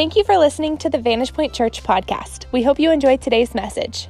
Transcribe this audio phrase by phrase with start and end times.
[0.00, 2.50] Thank you for listening to the Vantage Point Church podcast.
[2.52, 4.08] We hope you enjoyed today's message.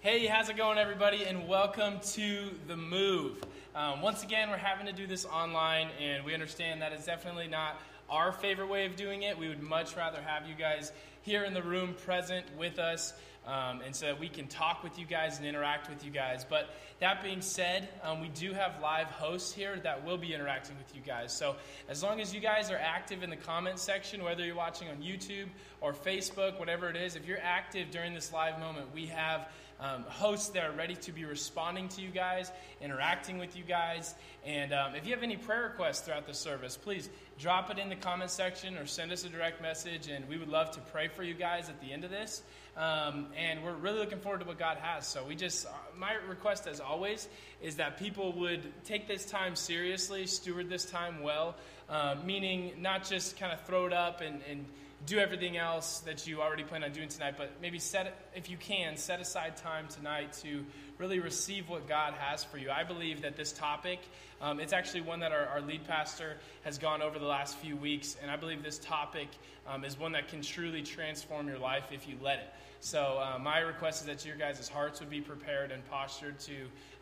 [0.00, 1.24] Hey, how's it going, everybody?
[1.24, 3.42] And welcome to The Move.
[3.74, 7.48] Um, once again, we're having to do this online, and we understand that it's definitely
[7.48, 9.38] not our favorite way of doing it.
[9.38, 13.12] We would much rather have you guys here in the room present with us.
[13.46, 16.46] Um, and so that we can talk with you guys and interact with you guys.
[16.48, 20.78] But that being said, um, we do have live hosts here that will be interacting
[20.78, 21.30] with you guys.
[21.36, 24.88] So as long as you guys are active in the comment section, whether you're watching
[24.88, 25.48] on YouTube
[25.82, 29.46] or Facebook, whatever it is, if you're active during this live moment, we have
[29.80, 34.14] um, hosts that are ready to be responding to you guys, interacting with you guys.
[34.44, 37.88] And um, if you have any prayer requests throughout the service, please drop it in
[37.88, 41.08] the comment section or send us a direct message, and we would love to pray
[41.08, 42.42] for you guys at the end of this.
[42.76, 45.06] Um, and we're really looking forward to what God has.
[45.06, 47.28] So we just, uh, my request as always
[47.62, 51.54] is that people would take this time seriously, steward this time well,
[51.88, 54.64] uh, meaning not just kind of throw it up and, and
[55.06, 58.56] do everything else that you already plan on doing tonight, but maybe set, if you
[58.56, 60.64] can, set aside time tonight to
[60.98, 62.70] really receive what God has for you.
[62.70, 63.98] I believe that this topic,
[64.40, 67.76] um, it's actually one that our, our, lead pastor has gone over the last few
[67.76, 69.28] weeks, and I believe this topic
[69.66, 72.48] um, is one that can truly transform your life if you let it.
[72.80, 76.52] So, uh, my request is that your guys' hearts would be prepared and postured to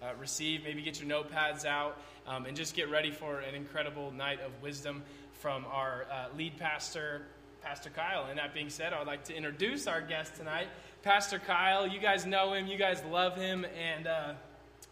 [0.00, 0.62] uh, receive.
[0.62, 4.52] Maybe get your notepads out um, and just get ready for an incredible night of
[4.62, 7.22] wisdom from our uh, lead pastor,
[7.62, 8.26] Pastor Kyle.
[8.28, 10.66] And that being said, I'd like to introduce our guest tonight,
[11.02, 11.86] Pastor Kyle.
[11.86, 14.32] You guys know him, you guys love him, and uh,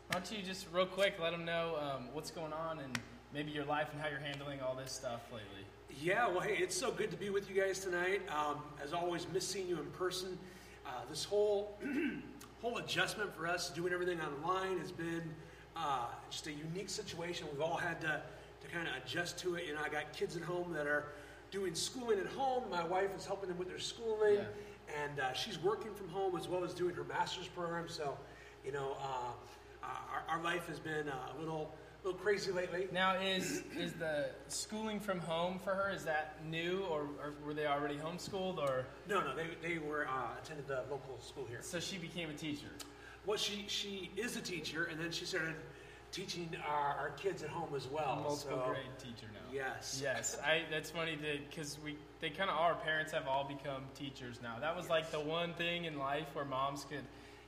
[0.06, 2.98] why don't you just real quick let him know um, what's going on and
[3.34, 5.66] maybe your life and how you're handling all this stuff lately.
[6.00, 8.22] Yeah, well, hey, it's so good to be with you guys tonight.
[8.30, 10.38] Um, as always, miss seeing you in person.
[10.86, 11.76] Uh, this whole
[12.62, 15.22] whole adjustment for us doing everything online has been
[15.76, 17.48] uh, just a unique situation.
[17.50, 18.22] We've all had to
[18.60, 19.66] to kind of adjust to it.
[19.66, 21.06] You know, I got kids at home that are
[21.50, 22.64] doing schooling at home.
[22.70, 25.02] My wife is helping them with their schooling, yeah.
[25.02, 27.88] and uh, she's working from home as well as doing her master's program.
[27.88, 28.16] So,
[28.64, 29.32] you know, uh,
[29.82, 31.72] uh our, our, life has been uh, a little
[32.04, 32.88] little crazy lately.
[32.92, 35.90] Now, is is the schooling from home for her?
[35.90, 38.58] Is that new, or, or were they already homeschooled?
[38.58, 41.60] Or no, no, they, they were uh, attended the local school here.
[41.62, 42.70] So she became a teacher.
[43.26, 45.56] Well, she she is a teacher, and then she started
[46.12, 48.20] teaching our, our kids at home as well.
[48.22, 49.52] Multiple so, grade teacher now.
[49.52, 50.00] Yes.
[50.02, 50.36] Yes.
[50.44, 50.62] I.
[50.70, 54.56] That's funny because we they kind of our parents have all become teachers now.
[54.60, 54.90] That was yes.
[54.90, 57.04] like the one thing in life where moms could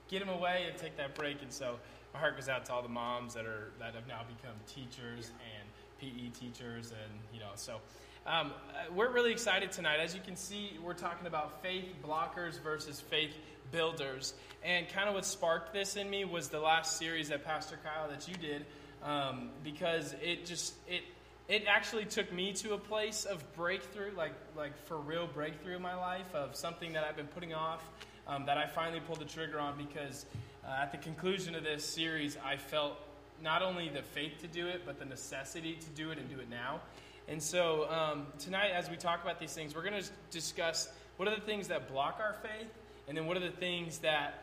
[0.08, 1.78] get them away and take that break, and so
[2.12, 5.30] my heart goes out to all the moms that are that have now become teachers
[5.56, 5.68] and
[6.00, 7.78] PE teachers, and you know so.
[8.24, 8.52] Um,
[8.94, 9.98] we're really excited tonight.
[9.98, 13.32] As you can see, we're talking about faith blockers versus faith
[13.72, 14.34] builders.
[14.64, 18.08] And kind of what sparked this in me was the last series that Pastor Kyle
[18.08, 18.64] that you did,
[19.02, 21.02] um, because it just it
[21.48, 25.82] it actually took me to a place of breakthrough, like like for real breakthrough in
[25.82, 27.82] my life of something that I've been putting off,
[28.28, 30.26] um, that I finally pulled the trigger on because
[30.64, 32.96] uh, at the conclusion of this series, I felt
[33.42, 36.38] not only the faith to do it, but the necessity to do it and do
[36.38, 36.80] it now.
[37.26, 41.28] And so um, tonight, as we talk about these things, we're going to discuss what
[41.28, 42.68] are the things that block our faith
[43.08, 44.42] and then what are the things that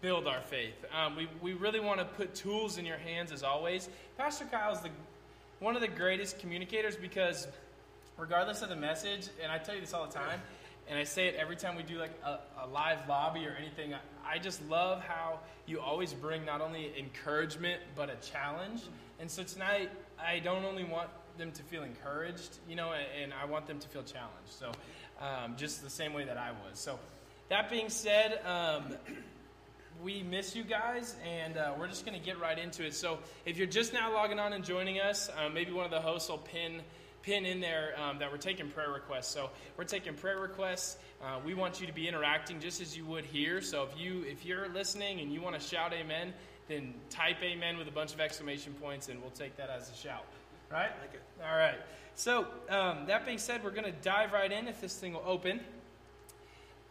[0.00, 0.84] build our faith.
[0.94, 3.88] Um, we, we really want to put tools in your hands as always.
[4.16, 4.90] Pastor Kyle is the,
[5.58, 7.46] one of the greatest communicators because,
[8.16, 10.40] regardless of the message, and I tell you this all the time,
[10.88, 13.94] and I say it every time we do like a, a live lobby or anything,
[13.94, 18.82] I, I just love how you always bring not only encouragement but a challenge.
[19.20, 23.44] And so tonight, I don't only want them to feel encouraged, you know, and, I
[23.44, 24.48] want them to feel challenged.
[24.48, 24.72] So,
[25.20, 26.78] um, just the same way that I was.
[26.78, 26.98] So,
[27.50, 28.94] that being said, um,
[30.04, 32.94] we miss you guys, and uh, we're just going to get right into it.
[32.94, 36.00] So, if you're just now logging on and joining us, uh, maybe one of the
[36.00, 36.80] hosts will pin
[37.22, 39.34] pin in there um, that we're taking prayer requests.
[39.34, 40.96] So, we're taking prayer requests.
[41.20, 43.60] Uh, we want you to be interacting just as you would here.
[43.60, 46.32] So, if you if you're listening and you want to shout Amen,
[46.68, 49.96] then type Amen with a bunch of exclamation points, and we'll take that as a
[49.96, 50.24] shout.
[50.70, 50.92] Right?
[51.00, 51.22] Like it.
[51.44, 51.78] All right.
[52.14, 55.24] So, um, that being said, we're going to dive right in if this thing will
[55.26, 55.60] open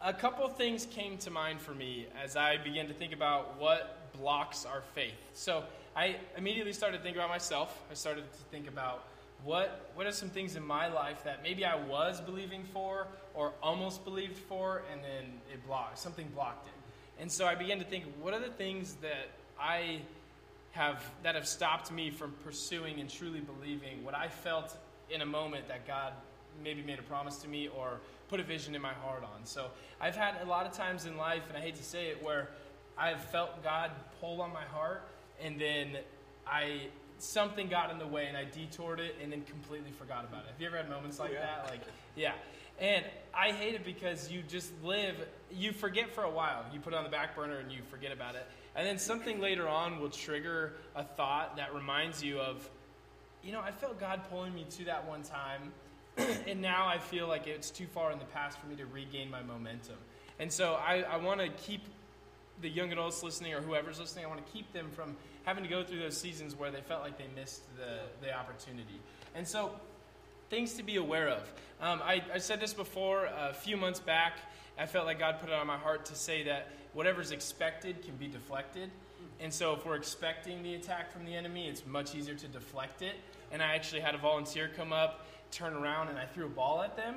[0.02, 4.12] a couple things came to mind for me as I began to think about what
[4.18, 5.14] blocks our faith.
[5.34, 5.64] So
[5.94, 7.78] I immediately started to think about myself.
[7.90, 9.04] I started to think about
[9.44, 13.52] what what are some things in my life that maybe I was believing for or
[13.62, 16.72] almost believed for, and then it blocked something blocked it.
[17.20, 20.00] And so I began to think, what are the things that I
[20.72, 24.76] have that have stopped me from pursuing and truly believing what I felt
[25.10, 26.12] in a moment that God
[26.62, 28.00] maybe made a promise to me or
[28.30, 29.44] put a vision in my heart on.
[29.44, 29.66] So
[30.00, 32.48] I've had a lot of times in life, and I hate to say it, where
[32.96, 33.90] I've felt God
[34.20, 35.02] pull on my heart,
[35.42, 35.98] and then
[36.46, 36.86] I
[37.18, 40.52] something got in the way, and I detoured it, and then completely forgot about it.
[40.52, 41.40] Have you ever had moments like yeah.
[41.40, 41.70] that?
[41.70, 41.80] Like,
[42.16, 42.32] yeah.
[42.78, 43.04] And
[43.34, 45.14] I hate it because you just live,
[45.52, 46.64] you forget for a while.
[46.72, 48.46] You put it on the back burner and you forget about it.
[48.74, 52.68] And then something later on will trigger a thought that reminds you of,
[53.42, 55.72] you know, I felt God pulling me to that one time,
[56.48, 59.30] and now I feel like it's too far in the past for me to regain
[59.30, 59.96] my momentum.
[60.38, 61.82] And so I, I want to keep
[62.60, 65.70] the young adults listening or whoever's listening, I want to keep them from having to
[65.70, 69.00] go through those seasons where they felt like they missed the, the opportunity.
[69.34, 69.72] And so,
[70.50, 71.42] things to be aware of.
[71.80, 74.34] Um, I, I said this before a few months back.
[74.78, 78.16] I felt like God put it on my heart to say that whatever's expected can
[78.16, 78.90] be deflected.
[79.38, 83.02] And so, if we're expecting the attack from the enemy, it's much easier to deflect
[83.02, 83.14] it.
[83.52, 86.82] And I actually had a volunteer come up, turn around, and I threw a ball
[86.82, 87.16] at them,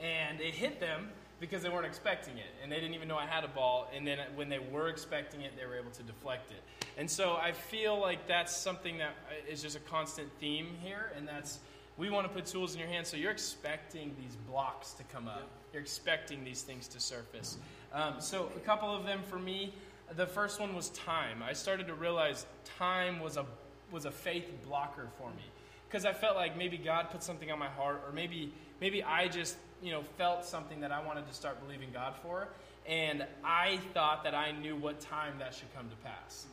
[0.00, 1.08] and it hit them
[1.40, 3.90] because they weren't expecting it and they didn't even know I had a ball.
[3.94, 6.62] And then when they were expecting it, they were able to deflect it.
[6.96, 9.14] And so I feel like that's something that
[9.48, 11.58] is just a constant theme here, and that's
[11.98, 15.28] we want to put tools in your hands so you're expecting these blocks to come
[15.28, 15.48] up.
[15.72, 17.56] You're expecting these things to surface.
[17.92, 19.72] Um, so a couple of them for me.
[20.14, 21.42] The first one was time.
[21.42, 22.46] I started to realize
[22.78, 23.46] time was a
[23.90, 25.42] was a faith blocker for me
[25.88, 29.28] because I felt like maybe God put something on my heart, or maybe maybe I
[29.28, 32.48] just you know, felt something that I wanted to start believing God for,
[32.86, 36.46] and I thought that I knew what time that should come to pass.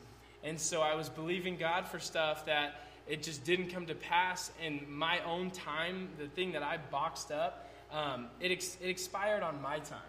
[0.43, 4.51] And so I was believing God for stuff that it just didn't come to pass
[4.61, 6.09] in my own time.
[6.17, 9.99] The thing that I boxed up, um, it, ex- it expired on my time.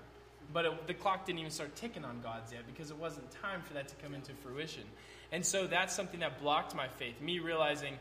[0.53, 3.63] But it, the clock didn't even start ticking on God's yet because it wasn't time
[3.63, 4.85] for that to come into fruition.
[5.33, 7.21] And so that's something that blocked my faith.
[7.21, 7.95] Me realizing,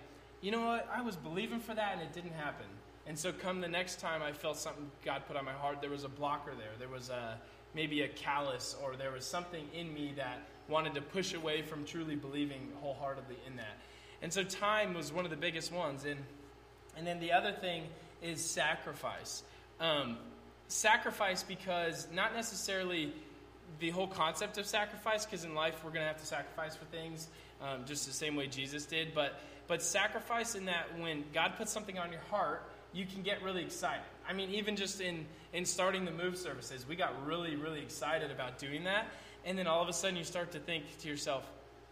[0.43, 2.65] you know what, I was believing for that and it didn't happen.
[3.07, 5.89] And so, come the next time I felt something God put on my heart, there
[5.89, 6.71] was a blocker there.
[6.77, 7.37] There was a,
[7.73, 11.85] maybe a callus, or there was something in me that wanted to push away from
[11.85, 13.77] truly believing wholeheartedly in that.
[14.21, 16.05] And so, time was one of the biggest ones.
[16.05, 16.19] And,
[16.97, 17.83] and then the other thing
[18.21, 19.43] is sacrifice.
[19.79, 20.17] Um,
[20.67, 23.13] sacrifice because not necessarily
[23.79, 26.85] the whole concept of sacrifice, because in life we're going to have to sacrifice for
[26.85, 27.27] things,
[27.61, 29.13] um, just the same way Jesus did.
[29.13, 32.63] But but sacrifice in that when God puts something on your heart
[32.93, 34.03] you can get really excited.
[34.27, 38.31] I mean, even just in, in starting the move services, we got really, really excited
[38.31, 39.07] about doing that.
[39.45, 41.43] And then all of a sudden you start to think to yourself,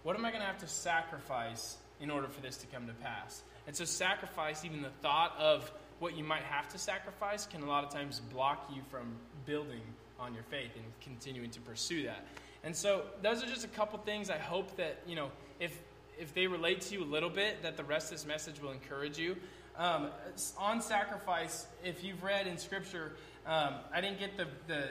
[0.03, 2.93] what am I going to have to sacrifice in order for this to come to
[2.93, 3.41] pass?
[3.67, 7.67] And so, sacrifice, even the thought of what you might have to sacrifice, can a
[7.67, 9.13] lot of times block you from
[9.45, 9.81] building
[10.19, 12.25] on your faith and continuing to pursue that.
[12.63, 15.29] And so, those are just a couple things I hope that, you know,
[15.59, 15.79] if,
[16.19, 18.71] if they relate to you a little bit, that the rest of this message will
[18.71, 19.35] encourage you.
[19.77, 20.09] Um,
[20.57, 23.13] on sacrifice, if you've read in Scripture,
[23.45, 24.89] um, I didn't get the, the,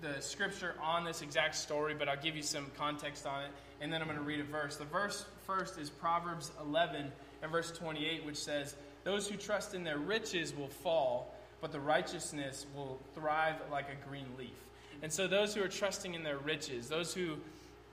[0.00, 3.50] the Scripture on this exact story, but I'll give you some context on it,
[3.80, 4.76] and then I'm going to read a verse.
[4.76, 7.12] The verse first is Proverbs 11
[7.42, 8.74] and verse 28, which says,
[9.04, 14.08] Those who trust in their riches will fall, but the righteousness will thrive like a
[14.08, 14.50] green leaf.
[15.02, 17.36] And so, those who are trusting in their riches, those who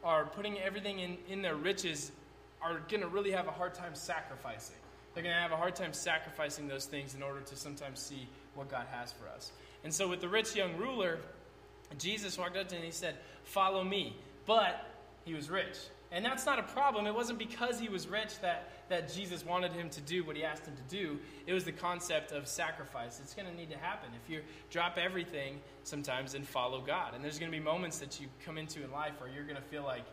[0.03, 2.11] are putting everything in, in their riches,
[2.61, 4.75] are going to really have a hard time sacrificing.
[5.13, 8.27] They're going to have a hard time sacrificing those things in order to sometimes see
[8.55, 9.51] what God has for us.
[9.83, 11.19] And so, with the rich young ruler,
[11.97, 14.15] Jesus walked up to him and he said, Follow me.
[14.45, 14.85] But
[15.25, 15.77] he was rich.
[16.11, 17.07] And that's not a problem.
[17.07, 20.43] It wasn't because he was rich that, that Jesus wanted him to do what he
[20.43, 21.17] asked him to do.
[21.47, 23.21] It was the concept of sacrifice.
[23.23, 24.09] It's going to need to happen.
[24.21, 27.13] If you drop everything sometimes and follow God.
[27.15, 29.55] And there's going to be moments that you come into in life where you're going
[29.55, 30.03] to feel like,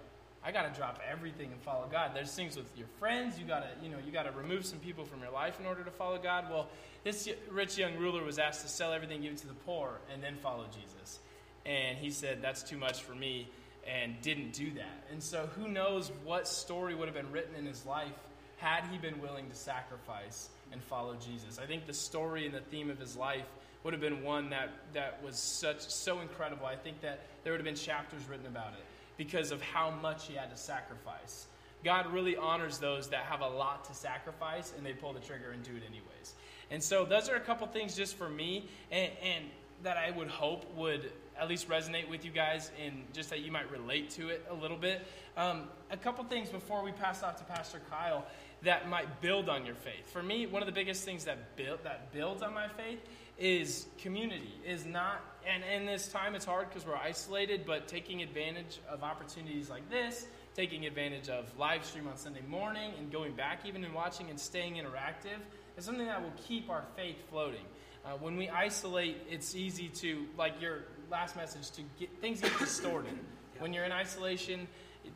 [0.44, 2.12] I got to drop everything and follow God.
[2.14, 3.38] There's things with your friends.
[3.38, 5.66] You got to, you know, you got to remove some people from your life in
[5.66, 6.46] order to follow God.
[6.50, 6.68] Well,
[7.04, 10.22] this rich young ruler was asked to sell everything, give it to the poor, and
[10.22, 11.18] then follow Jesus.
[11.66, 13.48] And he said, "That's too much for me,"
[13.86, 15.06] and didn't do that.
[15.10, 18.16] And so, who knows what story would have been written in his life
[18.58, 21.58] had he been willing to sacrifice and follow Jesus?
[21.58, 23.46] I think the story and the theme of his life
[23.82, 26.64] would have been one that that was such so incredible.
[26.64, 28.84] I think that there would have been chapters written about it
[29.18, 31.46] because of how much he had to sacrifice.
[31.84, 35.50] God really honors those that have a lot to sacrifice and they pull the trigger
[35.50, 36.34] and do it anyways.
[36.70, 39.44] And so those are a couple things just for me and, and
[39.82, 43.52] that I would hope would at least resonate with you guys and just that you
[43.52, 45.06] might relate to it a little bit.
[45.36, 48.24] Um, a couple things before we pass off to Pastor Kyle
[48.62, 50.10] that might build on your faith.
[50.12, 52.98] For me, one of the biggest things that build that builds on my faith
[53.38, 54.52] is community.
[54.66, 59.02] Is not and in this time it's hard because we're isolated, but taking advantage of
[59.02, 63.82] opportunities like this, taking advantage of live stream on Sunday morning, and going back even
[63.84, 65.38] and watching and staying interactive
[65.76, 67.64] is something that will keep our faith floating.
[68.04, 72.58] Uh, when we isolate, it's easy to, like your last message, to get things get
[72.58, 73.18] distorted.
[73.58, 74.68] When you're in isolation,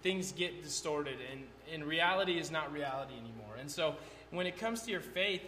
[0.02, 3.54] things get distorted, and, and reality is not reality anymore.
[3.58, 3.94] And so,
[4.30, 5.42] when it comes to your faith,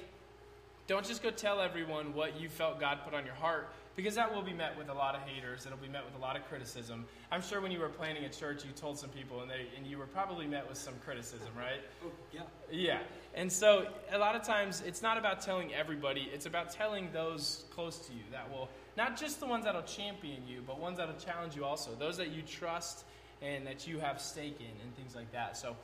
[0.86, 4.34] don't just go tell everyone what you felt God put on your heart, because that
[4.34, 5.64] will be met with a lot of haters.
[5.66, 7.06] It'll be met with a lot of criticism.
[7.30, 9.86] I'm sure when you were planning a church, you told some people, and they and
[9.86, 11.80] you were probably met with some criticism, right?
[12.04, 12.42] Oh, yeah.
[12.70, 12.98] Yeah.
[13.34, 17.64] And so a lot of times it's not about telling everybody, it's about telling those
[17.70, 21.14] close to you that will, not just the ones that'll champion you, but ones that'll
[21.16, 23.04] challenge you also, those that you trust
[23.42, 25.56] and that you have stake in and things like that.
[25.56, 25.76] So,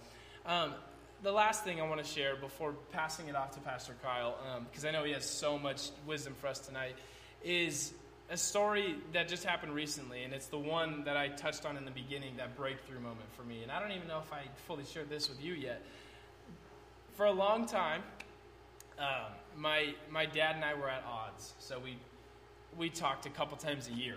[0.47, 0.75] um,
[1.23, 4.37] the last thing I want to share before passing it off to Pastor Kyle,
[4.71, 6.97] because um, I know he has so much wisdom for us tonight,
[7.45, 7.93] is
[8.31, 11.85] a story that just happened recently, and it's the one that I touched on in
[11.85, 13.62] the beginning, that breakthrough moment for me.
[13.62, 15.83] And I don't even know if I fully shared this with you yet.
[17.17, 18.03] For a long time,
[18.99, 21.97] um, my my dad and I were at odds, so we
[22.79, 24.17] we talked a couple times a year,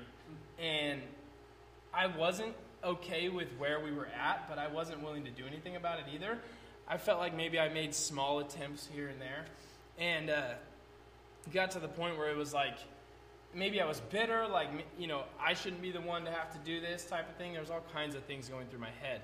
[0.59, 1.01] and
[1.93, 5.75] I wasn't okay with where we were at, but I wasn't willing to do anything
[5.75, 6.37] about it either.
[6.87, 9.45] I felt like maybe I made small attempts here and there,
[9.97, 10.43] and uh,
[11.53, 12.77] got to the point where it was like
[13.55, 16.59] maybe I was bitter, like, you know, I shouldn't be the one to have to
[16.59, 17.53] do this type of thing.
[17.53, 19.21] There's all kinds of things going through my head.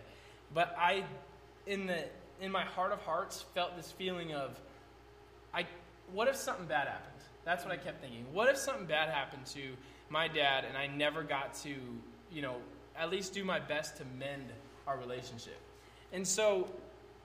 [0.54, 1.04] But I,
[1.66, 2.06] in, the,
[2.42, 4.60] in my heart of hearts, felt this feeling of,
[5.54, 5.66] I,
[6.14, 7.06] what if something bad happened?
[7.46, 8.26] That's what I kept thinking.
[8.32, 9.62] What if something bad happened to
[10.10, 11.74] my dad and I never got to,
[12.32, 12.58] you know,
[12.98, 14.46] at least do my best to mend
[14.86, 15.60] our relationship?
[16.14, 16.70] And so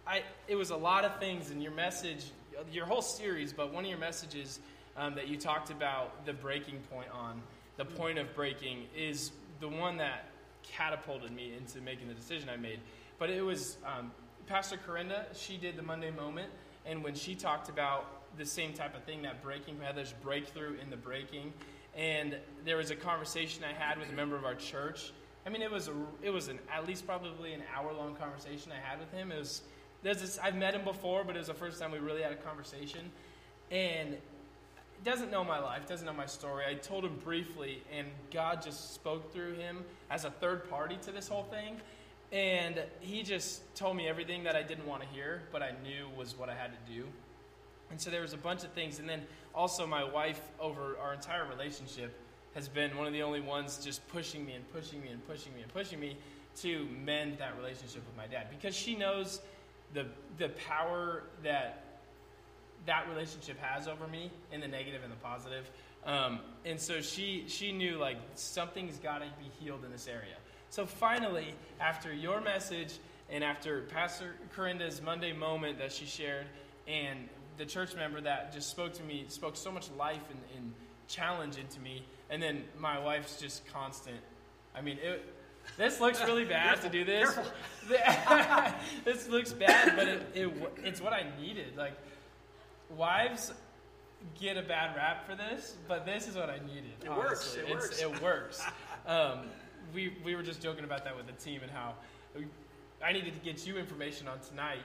[0.07, 2.27] I, it was a lot of things in your message,
[2.71, 4.61] your whole series, but one of your messages
[4.97, 7.41] um, that you talked about the breaking point on,
[7.79, 10.29] the point of breaking, is the one that
[10.63, 12.81] catapulted me into making the decision I made.
[13.19, 14.13] But it was um,
[14.47, 16.51] Pastor Corinda, she did the Monday moment,
[16.85, 18.07] and when she talked about
[18.37, 21.53] the same type of thing, that breaking, Heather's breakthrough in the breaking,
[21.97, 25.13] and there was a conversation I had with a member of our church.
[25.47, 28.73] I mean, it was a, it was an at least probably an hour long conversation
[28.73, 29.31] I had with him.
[29.31, 29.63] It was
[30.05, 32.31] there's this, I've met him before, but it was the first time we really had
[32.31, 33.11] a conversation,
[33.71, 34.17] and
[35.03, 36.65] doesn't know my life, doesn't know my story.
[36.69, 41.11] I told him briefly, and God just spoke through him as a third party to
[41.11, 41.77] this whole thing.
[42.33, 46.09] And he just told me everything that I didn't want to hear, but I knew
[46.17, 47.05] was what I had to do.
[47.91, 48.99] And so there was a bunch of things.
[48.99, 49.23] And then
[49.55, 52.19] also, my wife, over our entire relationship,
[52.55, 55.55] has been one of the only ones just pushing me and pushing me and pushing
[55.55, 56.17] me and pushing me
[56.63, 59.41] to mend that relationship with my dad because she knows
[59.95, 60.07] the,
[60.39, 61.81] the power that
[62.87, 65.71] that relationship has over me in the negative and the positive.
[66.05, 70.37] Um, and so she she knew like something's got to be healed in this area.
[70.69, 72.99] So finally, after your message
[73.31, 76.47] and after Pastor Corinda's Monday moment that she shared,
[76.87, 80.75] and the church member that just spoke to me, spoke so much life and, and
[81.09, 84.19] challenge into me, and then my wife's just constant.
[84.77, 85.25] I mean, it,
[85.77, 87.37] this looks really bad to do this.
[89.05, 91.77] this looks bad, but it, it, it's what I needed.
[91.77, 91.95] Like
[92.91, 93.53] wives
[94.39, 96.93] get a bad rap for this, but this is what I needed.
[97.03, 97.25] It honestly.
[97.25, 97.57] works.
[97.57, 98.03] It it's, works.
[98.03, 98.63] It works.
[99.07, 99.41] um,
[99.93, 101.95] we, we were just joking about that with the team and how
[102.35, 102.47] we,
[103.05, 104.83] I needed to get you information on tonight,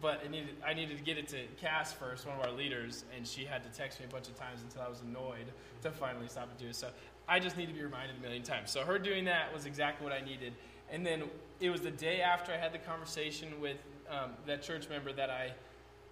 [0.00, 3.04] but I needed, I needed to get it to Cass first, one of our leaders,
[3.14, 5.90] and she had to text me a bunch of times until I was annoyed to
[5.90, 6.76] finally stop and do it.
[6.76, 6.88] So
[7.28, 8.70] I just need to be reminded a million times.
[8.70, 10.54] So her doing that was exactly what I needed.
[10.90, 11.24] And then
[11.60, 13.76] it was the day after I had the conversation with
[14.10, 15.52] um, that church member that I–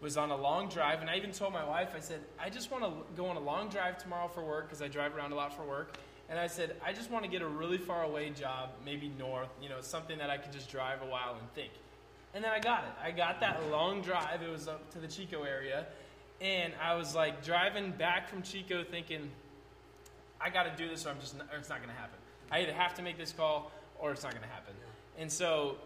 [0.01, 2.71] was on a long drive, and I even told my wife, I said, I just
[2.71, 5.35] want to go on a long drive tomorrow for work because I drive around a
[5.35, 5.97] lot for work.
[6.29, 9.49] And I said, I just want to get a really far away job, maybe north,
[9.63, 11.71] you know, something that I could just drive a while and think.
[12.35, 12.91] And then I got it.
[13.03, 14.43] I got that long drive.
[14.43, 15.87] It was up to the Chico area.
[16.41, 19.31] And I was like driving back from Chico thinking,
[20.41, 22.19] I got to do this or I'm just not, or it's not going to happen.
[22.51, 24.75] I either have to make this call or it's not going to happen.
[25.19, 25.77] And so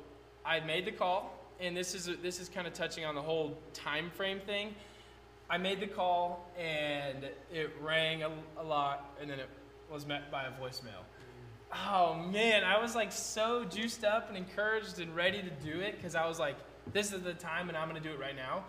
[0.45, 3.57] I made the call and this is this is kind of touching on the whole
[3.75, 4.75] time frame thing.
[5.49, 9.49] I made the call and it rang a, a lot, and then it
[9.91, 11.03] was met by a voicemail.
[11.73, 15.97] Oh man, I was like so juiced up and encouraged and ready to do it
[15.97, 16.57] because I was like,
[16.93, 18.65] this is the time and I'm going to do it right now.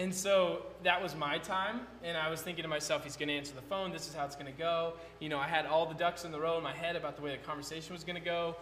[0.00, 3.34] And so that was my time, and I was thinking to myself, he's going to
[3.34, 3.92] answer the phone.
[3.92, 4.94] This is how it's going to go.
[5.18, 7.22] You know, I had all the ducks in the row in my head about the
[7.22, 8.56] way the conversation was going to go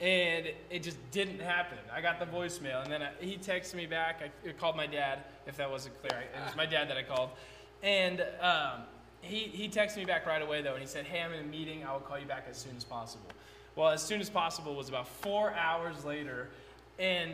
[0.00, 1.78] and it just didn't happen.
[1.92, 4.22] I got the voicemail, and then I, he texted me back.
[4.22, 6.20] I called my dad, if that wasn't clear.
[6.20, 7.30] It was my dad that I called,
[7.82, 8.82] and um,
[9.20, 11.48] he he texted me back right away though, and he said, "Hey, I'm in a
[11.48, 11.84] meeting.
[11.84, 13.28] I will call you back as soon as possible."
[13.76, 16.50] Well, as soon as possible was about four hours later,
[16.98, 17.32] and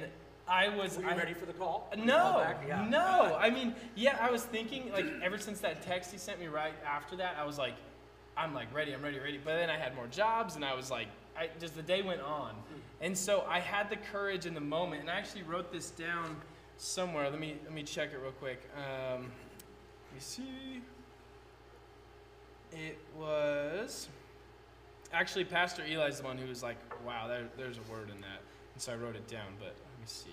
[0.50, 0.97] I was.
[0.97, 1.88] Were you I, ready for the call?
[1.97, 2.85] No, Yeah.
[2.90, 3.37] no.
[3.38, 6.75] I mean, yeah, I was thinking like ever since that text he sent me right
[6.85, 7.75] after that, I was like,
[8.37, 9.38] I'm like ready, I'm ready, ready.
[9.42, 11.07] But then I had more jobs, and I was like,
[11.38, 12.54] I just the day went on,
[13.00, 16.37] and so I had the courage in the moment, and I actually wrote this down
[16.78, 17.30] somewhere.
[17.30, 18.69] Let me let me check it real quick.
[18.76, 20.83] Um, let me see.
[22.73, 24.09] It was
[25.12, 26.76] actually Pastor Eli's the one who was like,
[27.07, 28.40] "Wow, there, there's a word in that,"
[28.75, 29.52] and so I wrote it down.
[29.61, 30.30] But me see.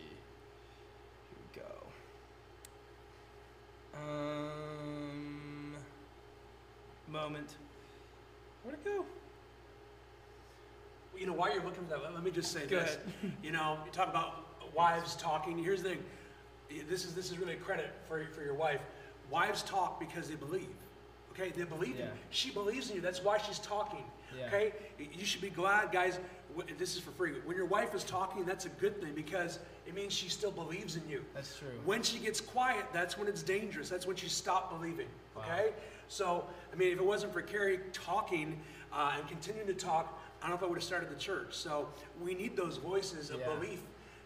[1.30, 1.68] Here we go.
[4.00, 5.76] Um,
[7.08, 7.56] moment.
[8.64, 9.06] Where'd it go?
[11.18, 12.98] You know, while you're looking for that, let- me just say Go this.
[13.44, 14.44] You know, you talk about
[14.76, 15.58] wives talking.
[15.58, 16.04] Here's the thing.
[16.90, 18.82] This is this is really a credit for for your wife.
[19.32, 20.68] Wives talk because they believe.
[21.32, 22.12] Okay, they believe in you.
[22.30, 23.02] She believes in you.
[23.02, 24.04] That's why she's talking.
[24.38, 24.48] Yeah.
[24.48, 26.20] Okay, you should be glad, guys.
[26.78, 27.34] This is for free.
[27.46, 30.96] When your wife is talking, that's a good thing because it means she still believes
[30.96, 31.24] in you.
[31.34, 31.68] That's true.
[31.86, 33.90] When she gets quiet, that's when it's dangerous.
[33.90, 35.08] That's when she stopped believing.
[35.36, 35.44] Wow.
[35.44, 35.70] Okay?
[36.08, 38.60] So, I mean, if it wasn't for Carrie talking
[38.94, 41.54] uh, and continuing to talk, I don't know if I would have started the church.
[41.54, 41.88] So,
[42.22, 43.54] we need those voices of Yeah.
[43.56, 43.82] belief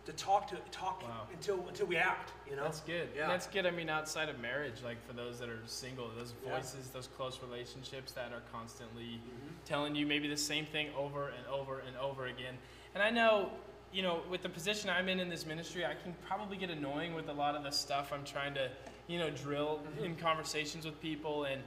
[0.05, 1.27] to talk to talk Wow.
[1.31, 2.31] until until we act.
[2.49, 2.63] You know?
[2.63, 3.09] That's good.
[3.15, 3.23] Yeah.
[3.23, 3.65] And that's good.
[3.65, 6.55] I mean, outside of marriage, like for those that are single, those Yeah.
[6.55, 9.47] voices, those close relationships that are constantly Mm-hmm.
[9.65, 12.57] telling you maybe the same thing over and over and over again.
[12.95, 13.51] And I know,
[13.93, 17.13] you know, with the position I'm in in this ministry, I can probably get annoying
[17.13, 18.69] with a lot of the stuff I'm trying to,
[19.07, 20.03] you know, drill Mm-hmm.
[20.05, 21.45] in conversations with people.
[21.45, 21.61] And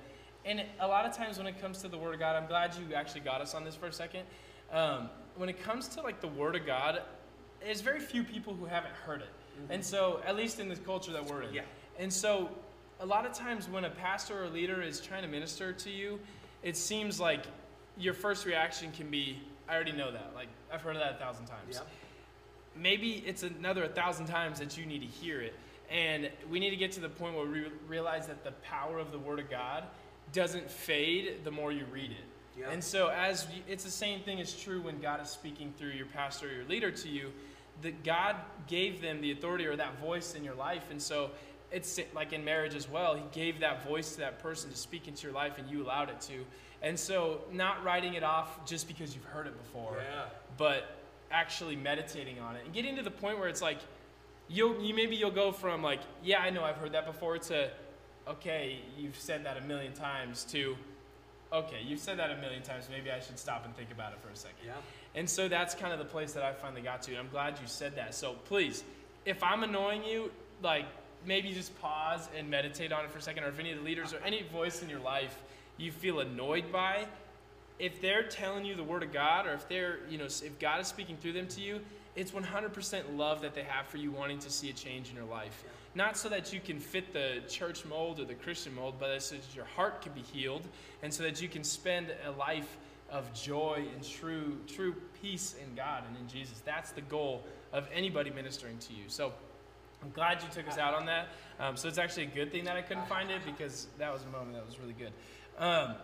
[0.46, 2.74] and a lot of times when it comes to the Word of God, I'm glad
[2.74, 4.26] you actually got us on this for a second.
[4.70, 7.00] Um, when it comes to like the Word of God,
[7.64, 9.28] there's very few people who haven't heard it.
[9.70, 11.46] And so, at least in this culture that we're in.
[11.48, 11.56] Mm-hmm.
[11.56, 11.62] Yeah.
[11.98, 12.50] And so,
[13.00, 16.18] a lot of times when a pastor or leader is trying to minister to you,
[16.62, 17.44] it seems like
[17.96, 20.32] your first reaction can be, I already know that.
[20.34, 21.74] Like, I've heard of that a thousand times.
[21.74, 21.80] Yeah.
[22.76, 25.54] Maybe it's another a thousand times that you need to hear it.
[25.90, 29.12] And we need to get to the point where we realize that the power of
[29.12, 29.84] the Word of God
[30.32, 32.24] doesn't fade the more you read it.
[32.58, 32.70] Yeah.
[32.70, 35.90] And so, as you, it's the same thing is true when God is speaking through
[35.90, 37.32] your pastor or your leader to you,
[37.82, 40.84] that God gave them the authority or that voice in your life.
[40.90, 41.30] And so,
[41.72, 43.14] it's like in marriage as well.
[43.16, 46.08] He gave that voice to that person to speak into your life, and you allowed
[46.08, 46.44] it to.
[46.82, 50.24] And so, not writing it off just because you've heard it before, Yeah.
[50.56, 50.96] but
[51.30, 53.78] actually meditating on it and getting to the point where it's like,
[54.46, 57.70] you'll you maybe you'll go from like, yeah, I know I've heard that before to,
[58.28, 60.76] okay, you've said that a million times to,
[61.52, 62.88] okay, you've said that a million times.
[62.90, 64.58] Maybe I should stop and think about it for a second.
[64.66, 64.74] Yeah.
[65.14, 67.12] And so that's kind of the place that I finally got to.
[67.12, 68.14] And I'm glad you said that.
[68.14, 68.82] So please,
[69.24, 70.30] if I'm annoying you,
[70.62, 70.86] like
[71.26, 73.44] maybe just pause and meditate on it for a second.
[73.44, 75.36] Or if any of the leaders or any voice in your life
[75.76, 77.06] you feel annoyed by,
[77.78, 80.80] if they're telling you the word of God, or if they're, you know, if God
[80.80, 81.80] is speaking through them to you,
[82.14, 85.24] it's 100% love that they have for you wanting to see a change in your
[85.24, 85.64] life.
[85.96, 89.34] Not so that you can fit the church mold or the Christian mold, but so
[89.34, 90.62] that your heart can be healed
[91.02, 92.76] and so that you can spend a life
[93.14, 96.60] of joy and true true peace in God and in Jesus.
[96.66, 99.04] That's the goal of anybody ministering to you.
[99.06, 99.32] So
[100.02, 101.28] I'm glad you took us out on that.
[101.58, 104.22] Um, so it's actually a good thing that I couldn't find it because that was
[104.24, 105.12] a moment that was really good.
[105.56, 105.94] Um,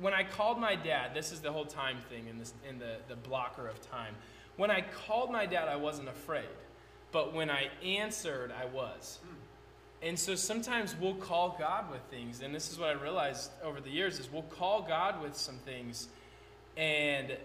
[0.00, 2.96] when I called my dad, this is the whole time thing in this in the,
[3.08, 4.14] the blocker of time.
[4.56, 6.48] When I called my dad, I wasn't afraid.
[7.12, 9.18] But when I answered, I was.
[10.02, 13.80] And so sometimes we'll call God with things, and this is what I realized over
[13.80, 16.08] the years is we'll call God with some things
[16.76, 17.36] and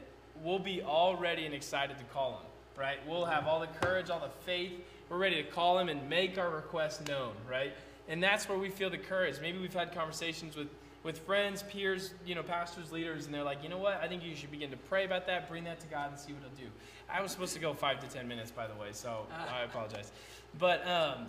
[0.44, 2.46] we'll be all ready and excited to call him,
[2.78, 2.98] right?
[3.08, 4.74] We'll have all the courage, all the faith.
[5.10, 7.74] We're ready to call him and make our request known, right?
[8.08, 9.36] And that's where we feel the courage.
[9.42, 10.68] Maybe we've had conversations with,
[11.04, 14.02] with friends, peers, you know, pastors, leaders, and they're like, you know what?
[14.02, 16.34] I think you should begin to pray about that, bring that to God, and see
[16.34, 16.72] what He'll do.
[17.10, 20.12] I was supposed to go five to ten minutes, by the way, so I apologize.
[20.58, 21.28] But um,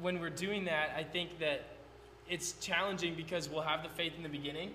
[0.00, 1.64] when we're doing that, I think that
[2.28, 4.72] it's challenging because we'll have the faith in the beginning,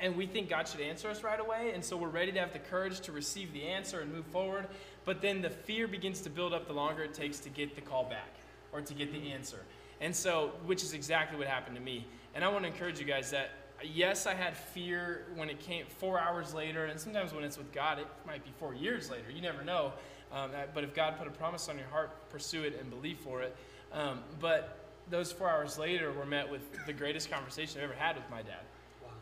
[0.00, 2.52] and we think God should answer us right away, and so we're ready to have
[2.52, 4.66] the courage to receive the answer and move forward.
[5.04, 7.80] But then the fear begins to build up the longer it takes to get the
[7.80, 8.34] call back
[8.72, 9.60] or to get the answer.
[10.00, 12.06] And so, which is exactly what happened to me.
[12.34, 13.50] And I want to encourage you guys that
[13.82, 17.72] yes, I had fear when it came four hours later, and sometimes when it's with
[17.72, 19.30] God, it might be four years later.
[19.30, 19.92] You never know.
[20.32, 23.42] Um, but if God put a promise on your heart, pursue it and believe for
[23.42, 23.54] it.
[23.92, 28.16] Um, but those four hours later were met with the greatest conversation I've ever had
[28.16, 28.62] with my dad.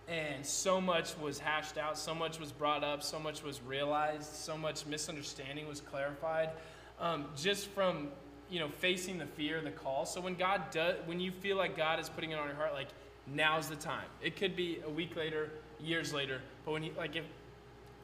[0.08, 4.34] And so much was hashed out, so much was brought up, so much was realized,
[4.34, 6.50] so much misunderstanding was clarified,
[7.00, 8.08] um, just from
[8.50, 10.04] you know facing the fear the call.
[10.04, 12.74] So when God does, when you feel like God is putting it on your heart,
[12.74, 12.88] like
[13.26, 14.04] now's the time.
[14.20, 17.24] It could be a week later, years later, but when you like if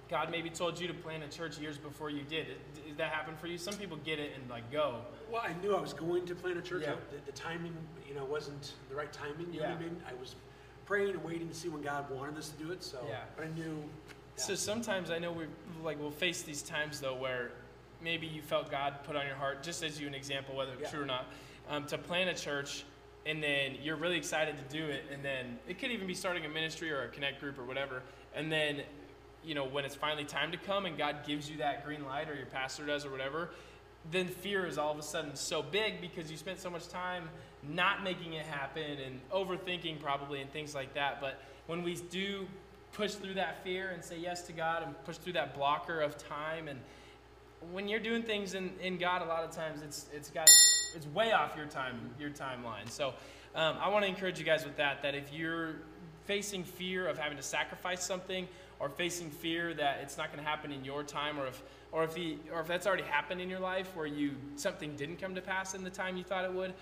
[0.09, 3.13] God maybe told you to plant a church years before you did, it, did that
[3.13, 3.59] happen for you?
[3.59, 5.01] Some people get it and like go.
[5.31, 6.83] Well, I knew I was going to plant a church.
[6.85, 6.93] Yeah.
[6.93, 7.75] I- the, the timing,
[8.09, 9.53] you know, wasn't the right timing.
[9.53, 9.97] You know what I mean?
[10.09, 10.37] I was
[10.89, 12.83] praying and waiting to see when God wanted us to do it.
[12.83, 13.21] So, Yeah.
[13.37, 13.85] but I knew.
[14.37, 15.47] So sometimes I know we
[15.83, 17.51] like we'll face these times though where
[18.01, 20.83] maybe you felt God put on your heart, just as you an example, whether it's
[20.83, 20.91] Yeah.
[20.91, 21.27] true or not,
[21.69, 22.85] um, to plant a church,
[23.27, 26.47] and then you're really excited to do it, and then it could even be starting
[26.47, 28.03] a ministry or a connect group or whatever,
[28.35, 28.83] and then
[29.45, 32.31] you know when it's finally time to come and God gives you that green light
[32.31, 33.51] or your pastor does or whatever,
[34.11, 37.29] then fear is all of a sudden so big because you spent so much time
[37.69, 41.21] not making it happen and overthinking probably and things like that.
[41.21, 42.47] But when we do
[42.93, 46.17] push through that fear and say yes to God and push through that blocker of
[46.17, 46.79] time and
[47.73, 50.49] when you're doing things in, in God, a lot of times it's it's got
[50.95, 52.89] it's way off your time your timeline.
[52.89, 53.15] So
[53.55, 55.03] um, I want to encourage you guys with that.
[55.03, 55.77] That if you're
[56.25, 58.47] facing fear of having to sacrifice something,
[58.81, 62.05] or facing fear that it's not going to happen in your time, or if or
[62.05, 65.35] if the or if that's already happened in your life where you something didn't come
[65.35, 66.75] to pass in the time you thought it would,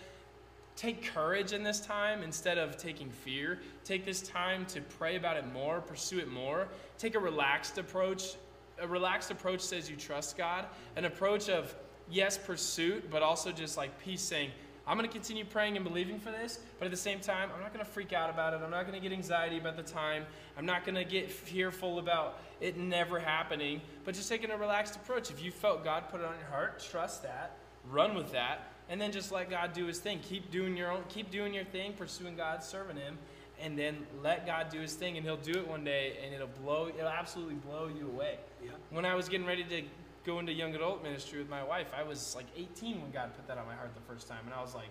[0.77, 3.61] take courage in this time instead of taking fear.
[3.85, 6.69] Take this time to pray about it more, pursue it more.
[6.99, 8.35] Take a relaxed approach.
[8.79, 10.67] A relaxed approach says you trust God.
[10.97, 11.75] An approach of,
[12.11, 14.51] yes, pursuit, but also just like peace, saying,
[14.87, 17.61] I'm going to continue praying and believing for this, but at the same time, I'm
[17.61, 18.61] not going to freak out about it.
[18.63, 20.25] I'm not going to get anxiety about the time.
[20.57, 24.95] I'm not going to get fearful about it never happening, but just taking a relaxed
[24.95, 25.31] approach.
[25.31, 27.57] If you felt God put it on your heart, trust that,
[27.91, 30.21] run with that, and then just let God do his thing.
[30.21, 33.19] Keep doing your own keep doing your thing, pursuing God, serving him,
[33.61, 36.47] and then let God do his thing and he'll do it one day and it'll
[36.63, 38.39] blow it'll absolutely blow you away.
[38.63, 38.71] Yeah.
[38.91, 39.83] When I was getting ready to
[40.27, 43.47] go into young adult ministry with my wife, I was like 18 when God put
[43.47, 44.91] that on my heart the first time and I was like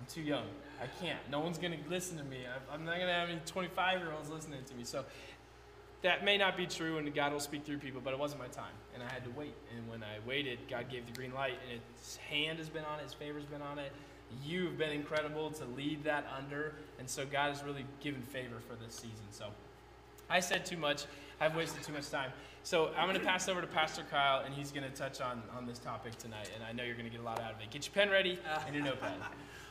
[0.00, 0.46] I'm too young.
[0.82, 1.18] I can't.
[1.30, 2.38] No one's going to listen to me.
[2.72, 4.84] I'm not going to have any 25 year olds listening to me.
[4.84, 5.04] So
[6.00, 8.48] that may not be true and God will speak through people, but it wasn't my
[8.48, 8.72] time.
[8.94, 9.52] And I had to wait.
[9.76, 12.98] And when I waited, God gave the green light and his hand has been on
[12.98, 13.92] it, his favor's been on it.
[14.42, 16.74] You've been incredible to lead that under.
[16.98, 19.26] And so God has really given favor for this season.
[19.30, 19.48] So
[20.30, 21.04] I said too much.
[21.40, 22.30] I've wasted too much time.
[22.62, 25.42] So I'm going to pass over to Pastor Kyle, and he's going to touch on,
[25.56, 26.50] on this topic tonight.
[26.54, 27.70] And I know you're going to get a lot out of it.
[27.70, 29.14] Get your pen ready and your notepad.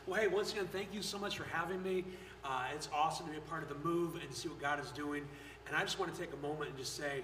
[0.08, 2.04] Well, hey, once again, thank you so much for having me.
[2.44, 4.90] Uh, it's awesome to be a part of the move and see what God is
[4.90, 5.24] doing.
[5.68, 7.22] And I just want to take a moment and just say,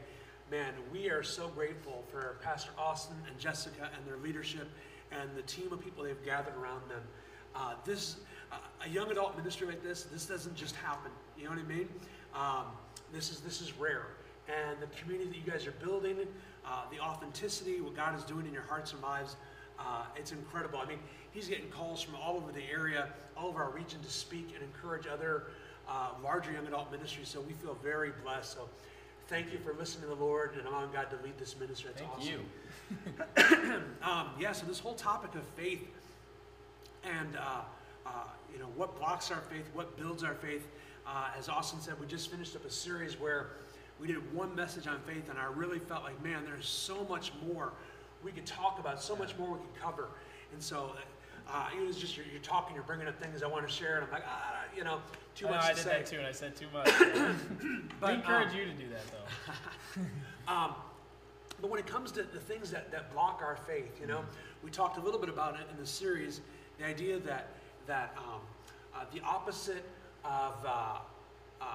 [0.52, 4.68] man, we are so grateful for Pastor Austin and Jessica and their leadership
[5.12, 7.02] and the team of people they've gathered around them.
[7.56, 8.18] Uh, this,
[8.52, 11.12] uh, a young adult ministry like this, this doesn't just happen.
[11.40, 11.90] You know what I mean?
[12.36, 12.66] Um,
[13.12, 14.08] this is this is rare,
[14.48, 16.18] and the community that you guys are building,
[16.66, 19.36] uh, the authenticity, what God is doing in your hearts and lives,
[19.80, 20.80] uh, it's incredible.
[20.80, 21.00] I mean,
[21.32, 24.64] he's getting calls from all over the area, all over our region to speak and
[24.64, 25.44] encourage other
[25.90, 27.28] uh, larger young adult ministries.
[27.28, 28.54] So we feel very blessed.
[28.54, 28.70] So
[29.28, 31.92] thank you for listening to the Lord and allowing God to lead this ministry.
[31.92, 32.32] It's Thank awesome.
[32.32, 32.40] you.
[34.04, 35.88] Um, yeah, so this whole topic of faith
[37.04, 37.62] and uh,
[38.06, 38.10] uh,
[38.54, 40.68] you know what blocks our faith, what builds our faith.
[41.08, 43.48] Uh, as Austin said, we just finished up a series where
[44.00, 47.32] we did one message on faith, and I really felt like, man, there's so much
[47.48, 47.72] more
[48.24, 50.08] we could talk about, so much more we could cover.
[50.52, 50.92] And so
[51.50, 53.96] uh, it was just you're, you're talking, you're bringing up things I want to share,
[53.96, 55.00] and I'm like, ah, you know,
[55.36, 55.90] too I know, much I did say.
[55.90, 56.88] that too, and I said too much.
[58.02, 60.02] But, we encourage um, you to do that, though.
[60.48, 60.76] Um,
[61.60, 64.24] but when it comes to the things that, that block our faith, you know,
[64.64, 66.42] we talked a little bit about it in the series,
[66.78, 67.48] the idea that,
[67.88, 68.42] that um,
[68.94, 69.84] uh, the opposite
[70.24, 70.98] of, uh,
[71.62, 71.66] uh,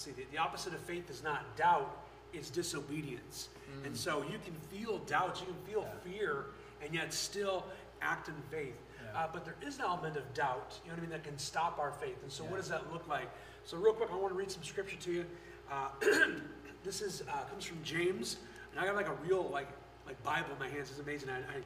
[0.00, 1.96] see, the, the opposite of faith is not doubt,
[2.32, 3.48] it's disobedience.
[3.84, 6.44] And so you can feel doubt, you can feel fear,
[6.84, 7.64] and yet still
[8.02, 8.74] act in faith.
[9.14, 9.20] Yeah.
[9.24, 11.38] Uh, but there is an element of doubt, you know what I mean, that can
[11.38, 12.22] stop our faith.
[12.22, 12.50] And so Yeah.
[12.50, 13.30] what does that look like?
[13.64, 15.24] So real quick, I want to read some scripture to you.
[15.70, 15.88] Uh,
[16.84, 18.36] this is uh, comes from James,
[18.72, 19.68] and I got like a real like
[20.06, 20.90] like Bible in my hands.
[20.90, 21.30] It's amazing.
[21.30, 21.62] I, I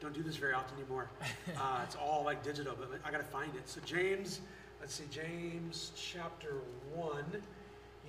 [0.00, 1.08] don't do this very often anymore.
[1.60, 3.68] Uh, it's all like digital, but I got to find it.
[3.68, 4.40] So James,
[4.80, 6.54] let's see, James chapter
[6.94, 7.24] one.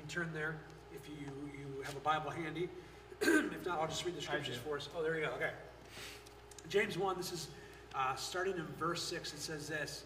[0.04, 0.56] Can turn there
[0.94, 2.68] if you you have a Bible handy.
[3.22, 4.90] if not, I'll just read the scriptures for us.
[4.98, 5.32] Oh, there you go.
[5.36, 5.52] Okay.
[6.68, 7.48] James 1, this is
[7.96, 9.34] uh, starting in verse 6.
[9.34, 10.04] It says this.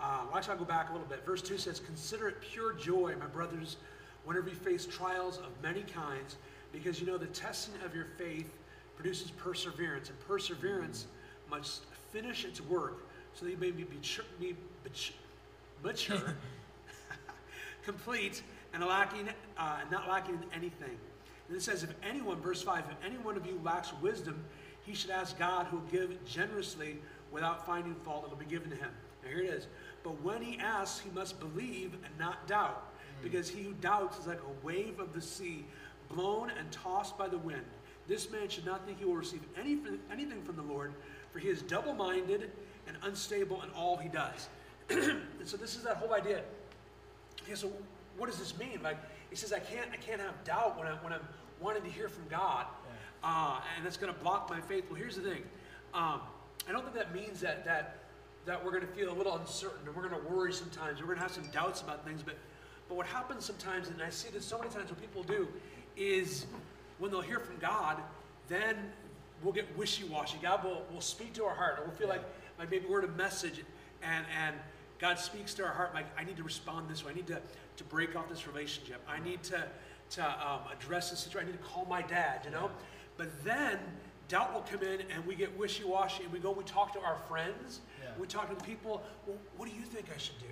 [0.00, 1.24] Uh, well, actually, I'll go back a little bit.
[1.24, 3.76] Verse 2 says, Consider it pure joy, my brothers,
[4.24, 6.36] whenever you face trials of many kinds,
[6.72, 8.52] because you know the testing of your faith
[8.96, 11.06] produces perseverance, and perseverance
[11.48, 14.56] must finish its work, so that you may be, mature- be
[15.84, 16.34] mature,
[17.84, 18.42] complete,
[18.74, 20.96] and lacking, uh, not lacking in anything.
[21.48, 24.44] And it says, if anyone, verse 5, if any one of you lacks wisdom,
[24.82, 26.98] he should ask God who will give generously
[27.30, 28.24] without finding fault.
[28.26, 28.90] It'll be given to him.
[29.22, 29.68] Now here it is.
[30.02, 32.90] But when he asks, he must believe and not doubt,
[33.22, 35.64] because he who doubts is like a wave of the sea,
[36.08, 37.64] blown and tossed by the wind.
[38.06, 39.78] This man should not think he will receive any,
[40.12, 40.92] anything from the Lord,
[41.32, 42.50] for he is double minded
[42.86, 44.48] and unstable in all he does.
[44.90, 46.42] and so this is that whole idea
[47.44, 47.70] okay, so
[48.16, 48.80] what does this mean?
[48.82, 48.98] Like,
[49.30, 51.26] he says, I can't, I can't have doubt when, I, when I'm
[51.60, 52.66] wanting to hear from God,
[53.22, 54.84] uh, and that's going to block my faith.
[54.88, 55.42] Well, here's the thing.
[55.92, 56.20] Um,
[56.68, 57.98] I don't think that means that, that,
[58.46, 61.00] that we're going to feel a little uncertain and we're going to worry sometimes.
[61.00, 62.22] We're going to have some doubts about things.
[62.22, 62.36] But,
[62.88, 65.48] but what happens sometimes, and I see this so many times what people do,
[65.96, 66.46] is
[66.98, 67.98] when they'll hear from God,
[68.48, 68.76] then
[69.42, 70.38] we'll get wishy-washy.
[70.42, 72.22] God will, will speak to our heart, or we'll feel like,
[72.58, 73.62] like maybe we're in a message
[74.02, 74.56] and, and
[74.98, 77.12] God speaks to our heart like, I need to respond this way.
[77.12, 77.40] I need to,
[77.76, 79.00] to break off this relationship.
[79.08, 79.64] I need to,
[80.10, 81.48] to um, address this situation.
[81.48, 82.70] I need to call my dad, you know?
[83.16, 83.78] But then
[84.28, 87.18] doubt will come in and we get wishy-washy and we go, we talk to our
[87.28, 87.80] friends.
[88.02, 88.10] Yeah.
[88.18, 90.46] We talk to the people, well, what do you think I should do?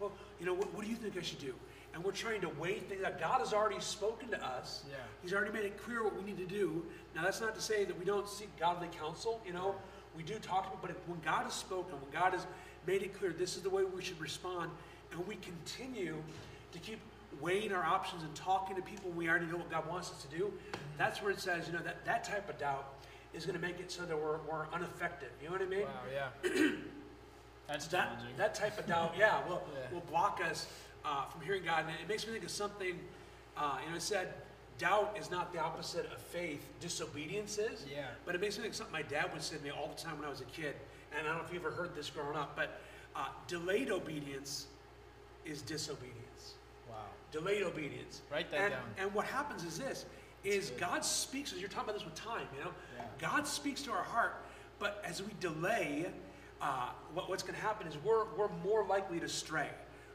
[0.00, 1.54] Well, you know, what, what do you think I should do?
[1.94, 3.20] And we're trying to weigh things out.
[3.20, 4.84] God has already spoken to us.
[4.88, 4.96] Yeah.
[5.22, 6.84] He's already made it clear what we need to do.
[7.14, 9.42] Now, that's not to say that we don't seek godly counsel.
[9.46, 9.74] You know,
[10.16, 12.46] we do talk to people, but if, when God has spoken, when God has
[12.86, 14.70] made it clear this is the way we should respond,
[15.12, 16.16] and we continue
[16.72, 16.98] to keep
[17.40, 20.36] weighing our options and talking to people we already know what God wants us to
[20.36, 20.52] do,
[20.98, 22.86] that's where it says, you know, that, that type of doubt
[23.34, 25.30] is going to make it so that we're, we're ineffective.
[25.40, 25.82] You know what I mean?
[25.82, 26.72] Wow, yeah.
[27.68, 28.36] That's that, challenging.
[28.36, 29.94] that type of doubt, yeah, will, Yeah.
[29.94, 30.66] will block us
[31.04, 31.84] uh, from hearing God.
[31.86, 32.98] And it makes me think of something,
[33.56, 34.34] uh, you know, it said,
[34.78, 37.86] doubt is not the opposite of faith, disobedience is.
[37.90, 38.06] Yeah.
[38.26, 40.00] But it makes me think of something my dad would say to me all the
[40.02, 40.74] time when I was a kid.
[41.16, 42.80] And I don't know if you ever heard this growing up, but
[43.16, 44.66] uh, delayed obedience
[45.46, 46.54] is disobedience.
[47.32, 48.22] Delayed obedience.
[48.30, 48.82] Write that and, down.
[48.98, 50.04] And what happens is this,
[50.44, 50.70] is.
[50.78, 52.70] God speaks, as you're talking about this with time, you know?
[52.96, 53.04] Yeah.
[53.18, 54.44] God speaks to our heart,
[54.78, 56.06] but as we delay,
[56.60, 59.68] uh, what, what's going to happen is we're, we're more likely to stray.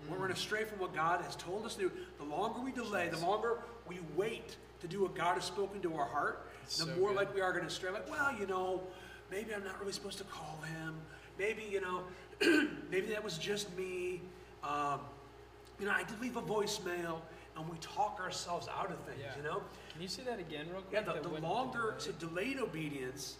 [0.09, 1.91] We're going to stray from what God has told us to do.
[2.17, 5.95] The longer we delay, the longer we wait to do what God has spoken to
[5.95, 7.17] our heart, That's the so more good.
[7.17, 7.91] like we are going to stray.
[7.91, 8.83] Like, well, you know,
[9.31, 10.95] maybe I'm not really supposed to call him.
[11.39, 12.03] Maybe, you know,
[12.91, 14.21] maybe that was just me.
[14.63, 15.01] Um,
[15.79, 17.19] you know, I did leave a voicemail,
[17.55, 19.35] and we talk ourselves out of things, Yeah.
[19.37, 19.61] you know?
[19.93, 21.03] Can you say that again, real quick?
[21.05, 23.37] Yeah, the, the longer, so delayed obedience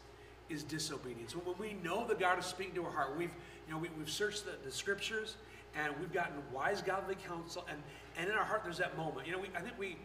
[0.50, 1.36] is disobedience.
[1.36, 3.32] When, we know that God is speaking to our heart, we've,
[3.68, 5.36] you know, we, we've searched the, the scriptures
[5.76, 7.78] and we've gotten wise godly counsel, and,
[8.18, 9.28] and in our heart there's that moment.
[9.28, 9.98] You know, we, I think we,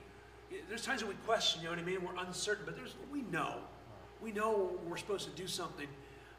[0.69, 2.03] there's times that we question, you know what I mean?
[2.03, 3.55] We're uncertain, but there's, we know.
[4.21, 5.87] We know we're supposed to do something,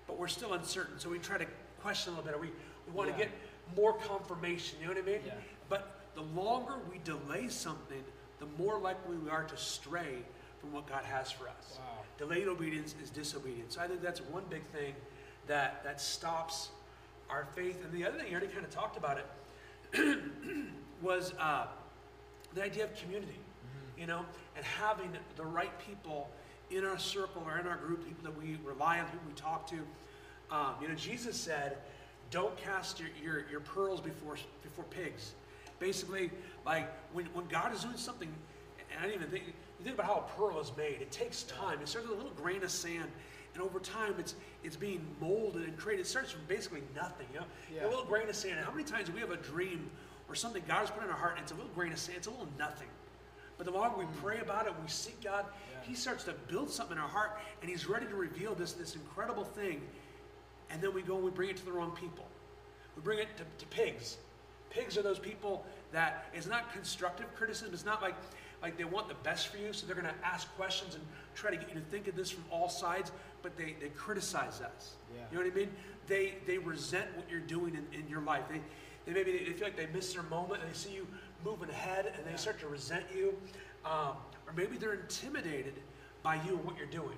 [0.06, 0.99] but we're still uncertain.
[0.99, 1.47] So we try to
[1.82, 2.38] question a little bit.
[2.38, 2.51] Or we,
[2.88, 3.25] we want to Yeah.
[3.25, 3.32] get
[3.75, 5.21] more confirmation, you know what I mean?
[5.25, 5.34] Yeah.
[5.69, 8.04] But the longer we delay something,
[8.39, 10.17] the more likely we are to stray
[10.60, 11.78] from what God has for us.
[11.78, 12.04] Wow.
[12.17, 13.76] Delayed obedience is disobedience.
[13.76, 14.93] So I think that's one big thing
[15.47, 16.69] that, that stops
[17.30, 17.84] our faith.
[17.84, 20.19] And the other thing, you already kind of talked about it,
[21.02, 21.65] was uh,
[22.54, 23.39] the idea of community,
[23.97, 26.30] you know, and having the right people
[26.71, 29.67] in our circle or in our group, people that we rely on, people we talk
[29.67, 29.78] to.
[30.52, 31.78] Um, you know, Jesus said,
[32.32, 35.34] don't cast your, your, your pearls before, before pigs.
[35.84, 36.32] Basically,
[36.65, 38.30] like when, when God is doing something,
[38.89, 41.43] and I didn't even think, you think about how a pearl is made, it takes
[41.43, 41.82] time.
[41.82, 43.12] It starts with a little grain of sand,
[43.54, 46.06] and over time it's, it's being molded and created.
[46.06, 47.46] It starts from basically nothing, you know?
[47.76, 47.86] Yeah.
[47.86, 48.60] A little grain of sand.
[48.60, 49.91] And how many times do we have a dream
[50.30, 52.17] or something God has put in our heart, and it's a little grain of sand,
[52.17, 52.88] it's a little nothing.
[53.58, 54.15] But the longer we mm.
[54.22, 55.89] pray about it, we seek God, Yeah.
[55.89, 58.96] He starts to build something in our heart, and He's ready to reveal this, this
[58.96, 59.82] incredible thing.
[60.69, 62.26] And then we go and we bring it to the wrong people.
[62.96, 64.15] We bring it to, to pigs.
[64.73, 67.73] Pigs are those people that it's not constructive criticism.
[67.73, 68.15] It's not like
[68.62, 71.03] like they want the best for you, so they're going to ask questions and
[71.36, 73.12] try to get you to think of this from all sides.
[73.41, 74.93] But they, they criticize us.
[75.13, 75.23] Yeah.
[75.29, 75.69] You know what I mean?
[76.07, 78.43] They they resent what you're doing in, in your life.
[78.49, 78.62] They
[79.05, 81.05] they maybe they feel like they miss their moment and they see you
[81.43, 83.36] moving ahead and they start to resent you,
[83.86, 84.15] um,
[84.47, 85.73] or maybe they're intimidated
[86.23, 87.17] by you and what you're doing.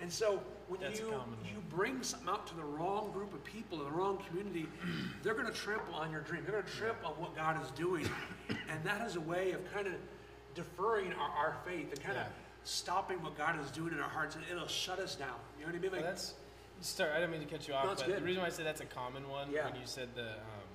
[0.00, 1.06] And so when That's you
[1.44, 4.66] you bring something out to the wrong group of people, in the wrong community,
[5.22, 6.42] they're going to trample on your dream.
[6.44, 8.08] They're going to trample on what God is doing.
[8.70, 9.94] And that is a way of kind of
[10.54, 12.32] deferring our, our faith and kind of Yeah.
[12.64, 14.36] stopping what God is doing in our hearts.
[14.36, 15.34] And it'll shut us down.
[15.58, 15.90] You know what I mean?
[15.90, 16.34] Well, Like, that's
[16.80, 17.10] start.
[17.12, 18.16] I didn't mean to cut you off, No, but good.
[18.20, 19.64] the reason why I said that's a common one Yeah.
[19.66, 20.70] when you said the um,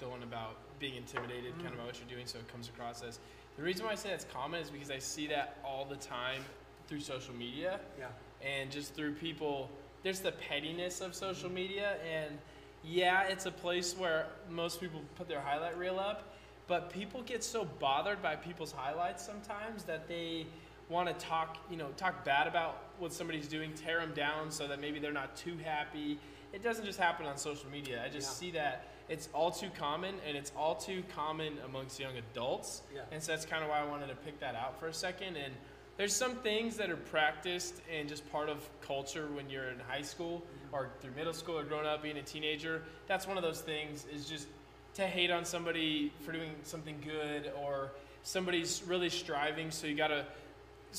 [0.00, 1.68] the one about being intimidated, kind Mm.
[1.68, 3.18] of about what you're doing, so it comes across as.
[3.56, 6.44] The reason why I say that's common is because I see that all the time
[6.86, 8.06] through social media yeah.
[8.44, 9.70] And just through people.
[10.02, 12.38] There's the pettiness of social media, and
[12.84, 16.34] yeah, it's a place where most people put their highlight reel up,
[16.68, 20.46] but people get so bothered by people's highlights sometimes that they
[20.88, 24.66] want to talk, you know, talk bad about what somebody's doing, tear them down so
[24.68, 26.18] that maybe they're not too happy.
[26.52, 28.02] It doesn't just happen on social media.
[28.04, 28.34] I just Yeah.
[28.34, 32.82] see that it's all too common, and it's all too common amongst young adults.
[32.94, 33.02] Yeah.
[33.10, 35.36] And so that's kind of why I wanted to pick that out for a second.
[35.36, 35.54] And
[35.98, 40.00] there's some things that are practiced and just part of culture when you're in high
[40.02, 42.82] school or through middle school or growing up being a teenager.
[43.08, 44.46] That's one of those things is just
[44.94, 47.90] to hate on somebody for doing something good or
[48.22, 50.24] somebody's really striving, so you gotta,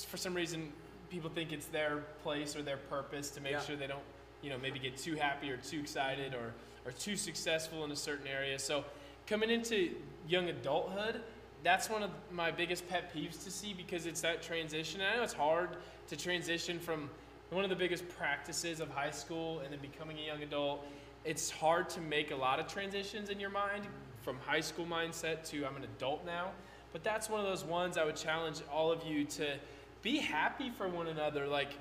[0.08, 0.72] for some reason,
[1.10, 3.62] people think it's their place or their purpose to make Yeah.
[3.62, 4.04] sure they don't,
[4.42, 6.54] you know, maybe get too happy or too excited or,
[6.86, 8.60] or too successful in a certain area.
[8.60, 8.84] So
[9.28, 9.96] coming into
[10.28, 11.22] young adulthood,
[11.64, 15.02] that's one of my biggest pet peeves to see because it's that transition.
[15.02, 15.70] And I know it's hard
[16.08, 17.10] to transition from
[17.50, 20.86] one of the biggest practices of high school and then becoming a young adult.
[21.26, 23.86] It's hard to make a lot of transitions in your mind
[24.22, 26.52] from high school mindset to I'm an adult now.
[26.92, 29.56] But that's one of those ones I would challenge all of you to
[30.02, 31.46] be happy for one another.
[31.46, 31.74] Like,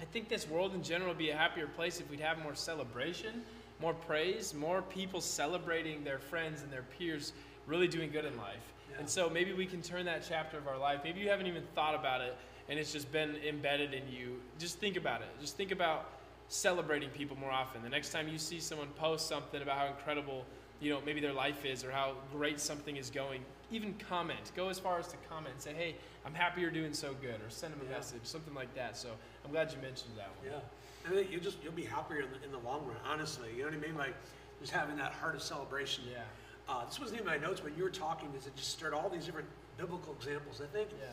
[0.00, 2.54] I think this world in general would be a happier place if we'd have more
[2.54, 3.42] celebration,
[3.80, 7.32] more praise, more people celebrating their friends and their peers
[7.66, 8.72] really doing good in life.
[8.90, 8.98] Yeah.
[9.00, 11.00] And so maybe we can turn that chapter of our life.
[11.04, 12.36] Maybe you haven't even thought about it
[12.68, 14.40] and it's just been embedded in you.
[14.58, 15.28] Just think about it.
[15.40, 16.10] Just think about
[16.48, 17.82] celebrating people more often.
[17.82, 20.44] The next time you see someone post something about how incredible,
[20.80, 24.52] you know, maybe their life is or how great something is going, even comment.
[24.56, 27.40] Go as far as to comment and say, "Hey, I'm happy you're doing so good,"
[27.40, 27.96] or send them a Yeah.
[27.98, 28.96] message, something like that.
[28.96, 29.10] So
[29.44, 30.46] I'm glad you mentioned that one.
[30.52, 30.60] Yeah,
[31.08, 32.96] and then you just you'll be happier in the, in the long run.
[33.04, 33.96] Honestly, you know what I mean?
[33.96, 34.14] Like
[34.60, 36.04] just having that heart of celebration.
[36.10, 36.22] Yeah.
[36.68, 38.28] Uh, this wasn't in my notes when you were talking.
[38.38, 40.60] Is it just started all these different biblical examples?
[40.60, 41.06] I think Yeah.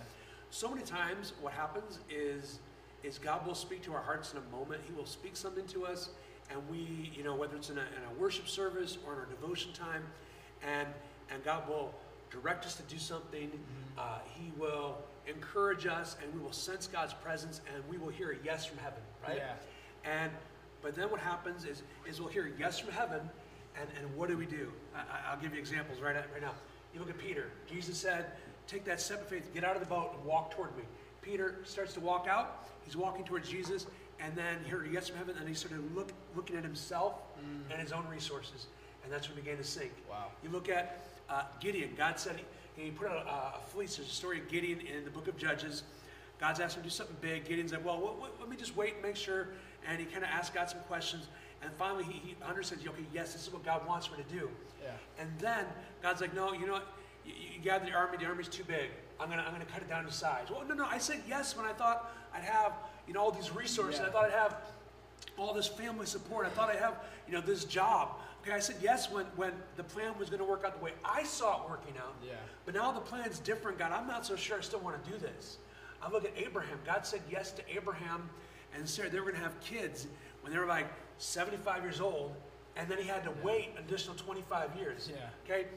[0.52, 2.60] so many times what happens is
[3.04, 4.82] is God will speak to our hearts in a moment.
[4.86, 6.10] He will speak something to us,
[6.50, 9.26] and we, you know, whether it's in a, in a worship service or in our
[9.28, 10.04] devotion time,
[10.64, 10.88] and
[11.32, 11.94] and God will
[12.32, 13.50] direct us to do something.
[13.50, 14.00] Mm-hmm.
[14.00, 18.32] Uh, he will encourage us, and we will sense God's presence, and we will hear
[18.32, 19.38] a yes from heaven, right?
[19.38, 19.54] Yeah.
[20.12, 20.32] And
[20.82, 23.30] but then what happens is is we'll hear a yes from heaven,
[23.80, 24.72] and, and what do we do?
[24.96, 26.54] I, I- I'll give you examples right right now.
[26.94, 27.52] You look at Peter.
[27.70, 28.26] Jesus said,
[28.68, 30.84] "Take that step of faith, get out of the boat, and walk toward me."
[31.22, 32.68] Peter starts to walk out.
[32.86, 33.86] He's walking towards Jesus,
[34.20, 37.16] and then he heard a yes from heaven, and he started look, looking at himself
[37.70, 38.68] and his own resources,
[39.04, 39.92] and that's when he began to sink.
[40.10, 40.28] Wow.
[40.42, 41.92] You look at uh, Gideon.
[41.98, 42.40] God said
[42.78, 43.98] he, he put out a, a fleece.
[43.98, 45.84] There's a story of Gideon in the book of Judges.
[46.40, 47.46] God's asked him to do something big.
[47.46, 49.50] Gideon's like, well, what, what, let me just wait and make sure.
[49.88, 51.28] And he kind of asked God some questions.
[51.62, 54.50] And finally, he, he understands, okay, yes, this is what God wants me to do.
[54.84, 54.92] Yeah.
[55.20, 55.66] And then
[56.04, 56.88] God's like, no, you know what?
[57.26, 58.18] You, you gather the army.
[58.18, 58.90] The army's too big.
[59.20, 60.48] I'm gonna, I'm gonna cut it down to size.
[60.52, 60.86] Well, no, no.
[60.86, 62.74] I said yes when I thought I'd have,
[63.08, 64.00] you know, all these resources.
[64.00, 64.08] Yeah.
[64.08, 64.56] I thought I'd have
[65.38, 66.46] all this family support.
[66.46, 66.96] I thought I'd have,
[67.28, 68.10] you know, this job.
[68.44, 70.94] Okay, I said yes when, when the plan was going to work out the way
[71.04, 72.16] I saw it working out.
[72.26, 72.34] Yeah.
[72.66, 73.92] But now the plan's different, God.
[73.92, 75.58] I'm not so sure I still want to do this.
[76.02, 76.78] I look at Abraham.
[76.86, 78.30] God said yes to Abraham
[78.76, 79.10] and Sarah.
[79.10, 80.08] They were going to have kids
[80.42, 80.88] when they were like
[81.20, 82.34] 75 years old,
[82.76, 85.10] and then he had to wait an additional 25 years.
[85.12, 85.18] Yeah.
[85.46, 85.68] Okay?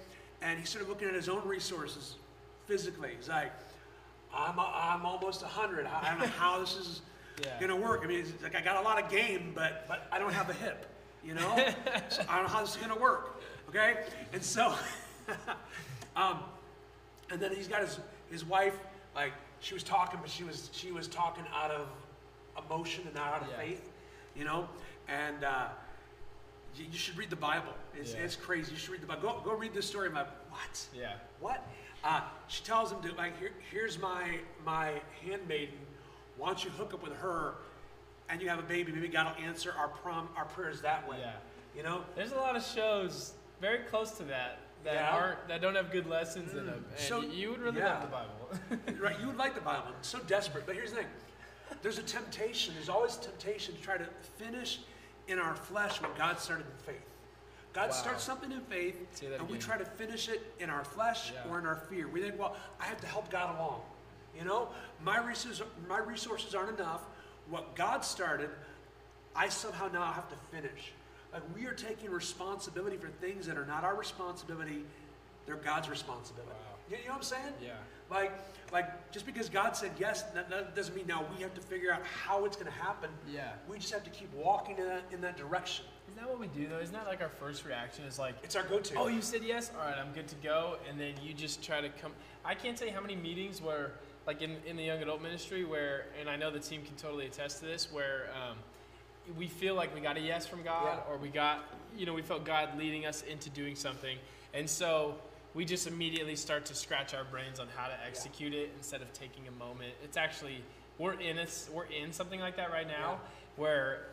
[0.43, 2.17] And he started looking at his own resources
[2.67, 3.11] physically.
[3.17, 3.53] He's like,
[4.35, 5.87] I'm, I'm almost 100.
[5.87, 7.03] I I don't know how this is
[7.45, 7.59] Yeah.
[7.59, 8.03] going to work.
[8.05, 10.51] I mean, it's like I got a lot of game, but, but I don't have
[10.51, 10.85] a hip,
[11.25, 11.57] you know?
[12.11, 13.41] so I don't know how this is going to work.
[13.71, 14.05] Okay?
[14.35, 14.75] And so,
[16.17, 16.41] um,
[17.31, 17.99] and then he's got his,
[18.31, 18.75] his wife,
[19.15, 21.87] like, she was talking, but she was, she was talking out of
[22.67, 23.57] emotion and not out of Yeah.
[23.65, 23.91] faith,
[24.37, 24.69] you know?
[25.11, 25.69] And, uh,
[26.77, 27.73] you, you should read the Bible.
[27.95, 28.21] It's, Yeah.
[28.21, 28.73] it's crazy.
[28.73, 29.23] You should read the Bible.
[29.23, 30.09] Go, go read this story.
[30.09, 30.87] I'm like, what?
[30.95, 31.15] Yeah.
[31.41, 31.67] What?
[32.05, 34.93] Uh, she tells him to like, Here, here's my my
[35.25, 35.75] handmaiden.
[36.39, 37.55] Why don't you hook up with her,
[38.31, 38.91] and you have a baby?
[38.93, 41.19] Maybe God will answer our prom our prayers that way.
[41.21, 41.33] Yeah.
[41.77, 42.03] You know.
[42.17, 45.11] There's a lot of shows very close to that that Yeah.
[45.11, 46.85] aren't that don't have good lessons in them.
[46.89, 47.99] And So, you would really yeah.
[47.99, 48.99] love the Bible.
[49.05, 49.21] right.
[49.21, 49.89] You would like the Bible.
[49.99, 50.65] It's so desperate.
[50.67, 51.07] But here's the thing.
[51.83, 52.73] There's a temptation.
[52.75, 54.07] There's always temptation to try to
[54.39, 54.81] finish
[55.31, 57.03] in our flesh what God started in faith.
[57.73, 57.95] God Wow.
[57.95, 61.49] starts something in faith, and we try to finish it in our flesh Yeah.
[61.49, 62.09] or in our fear.
[62.09, 63.83] We think, well, I have to help God along.
[64.37, 67.03] You know, my resources, my resources aren't enough.
[67.49, 68.51] What God started,
[69.37, 70.93] I somehow now have to finish.
[71.33, 74.85] Like we are taking responsibility for things that are not our responsibility;
[75.47, 76.53] they're God's responsibility.
[76.53, 76.77] Wow.
[76.91, 77.55] You, you know what I'm saying?
[77.63, 77.73] Yeah.
[78.11, 78.33] Like,
[78.73, 81.93] like just because God said yes, that, that doesn't mean now we have to figure
[81.93, 83.11] out how it's going to happen.
[83.33, 83.51] Yeah.
[83.69, 85.85] We just have to keep walking in that, in that direction.
[86.09, 86.79] Isn't that what we do though?
[86.79, 88.05] Isn't that like our first reaction?
[88.05, 88.95] Is like, It's our go-to.
[88.97, 89.71] oh, you said yes.
[89.79, 90.77] All right, I'm good to go.
[90.89, 92.13] And then you just try to come.
[92.45, 93.93] I can't tell you how many meetings where,
[94.27, 97.27] like in, in the young adult ministry, where, and I know the team can totally
[97.27, 98.57] attest to this, where um,
[99.37, 101.13] we feel like we got a yes from God, Yeah.
[101.13, 101.65] or we got,
[101.97, 104.17] you know, we felt God leading us into doing something,
[104.55, 105.15] and so
[105.55, 109.13] we just immediately start to scratch our brains on how to execute it instead of
[109.13, 109.93] taking a moment.
[110.05, 110.63] It's actually
[110.99, 113.21] we're in a, we're in something like that right now,
[113.57, 114.07] where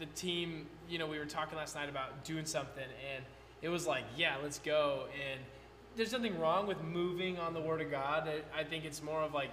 [0.00, 3.24] the team, you know, we were talking last night about doing something, and
[3.60, 5.04] it was like, yeah, let's go.
[5.30, 5.40] And
[5.94, 8.26] there's nothing wrong with moving on the Word of God.
[8.26, 9.50] I- I think it's more of like,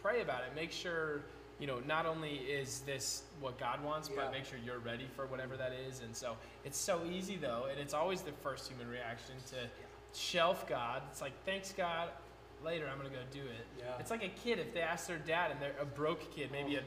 [0.00, 0.54] pray about it.
[0.54, 1.22] Make sure,
[1.58, 4.16] you know, not only is this what God wants, Yeah.
[4.22, 6.00] but make sure you're ready for whatever that is.
[6.00, 9.56] And so it's so easy though, and it's always the first human reaction to
[10.14, 11.02] shelf God.
[11.10, 12.08] It's like, thanks God.
[12.64, 13.66] Later, I'm gonna go do it.
[13.78, 13.84] Yeah.
[13.98, 16.76] It's like a kid if they ask their dad, and they're a broke kid, maybe
[16.76, 16.82] a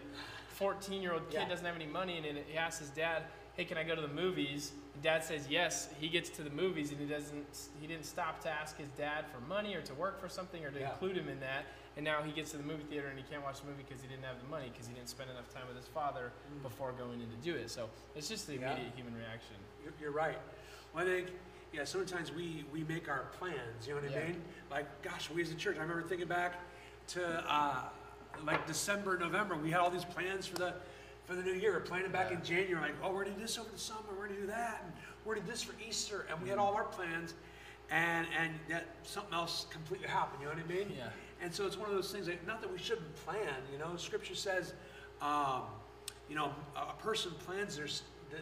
[0.49, 1.49] 14 year old kid Yeah.
[1.49, 3.23] doesn't have any money, and he asks his dad,
[3.57, 5.89] "Hey, can I go to the movies?" And dad says yes.
[5.99, 7.45] He gets to the movies, and he doesn't.
[7.81, 10.71] He didn't stop to ask his dad for money or to work for something or
[10.71, 10.91] to Yeah.
[10.91, 11.65] include him in that.
[11.97, 14.01] And now he gets to the movie theater and he can't watch the movie because
[14.01, 16.61] he didn't have the money because he didn't spend enough time with his father Mm.
[16.61, 17.69] before going in to do it.
[17.69, 19.55] So it's just the immediate human reaction.
[19.83, 20.37] You're, you're right.
[20.93, 21.29] Well, I think,
[21.75, 24.41] yeah, sometimes we, we make our plans, you know what I mean?
[24.71, 26.61] Like, gosh, we as a church, I remember thinking back
[27.09, 27.81] to uh,
[28.45, 30.73] like December, November, we had all these plans for the
[31.25, 31.73] for the new year.
[31.73, 34.27] We're planning back in January, like, oh, we're gonna do this over the summer, we're
[34.27, 34.93] gonna do that, and
[35.25, 37.33] we're gonna do this for Easter, and we had all our plans,
[37.91, 40.41] and and that something else completely happened.
[40.41, 40.95] You know what I mean?
[40.95, 41.09] Yeah.
[41.41, 43.53] And so it's one of those things that not that we shouldn't plan.
[43.71, 44.73] You know, Scripture says,
[45.21, 45.63] um,
[46.29, 47.87] you know, a person plans their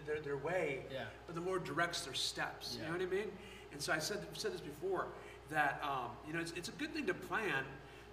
[0.06, 1.06] their, their way, Yeah.
[1.28, 2.76] but the Lord directs their steps.
[2.80, 2.88] Yeah.
[2.88, 3.32] You know what I mean?
[3.72, 5.08] And so I said said this before
[5.50, 7.64] that um, you know it's, it's a good thing to plan,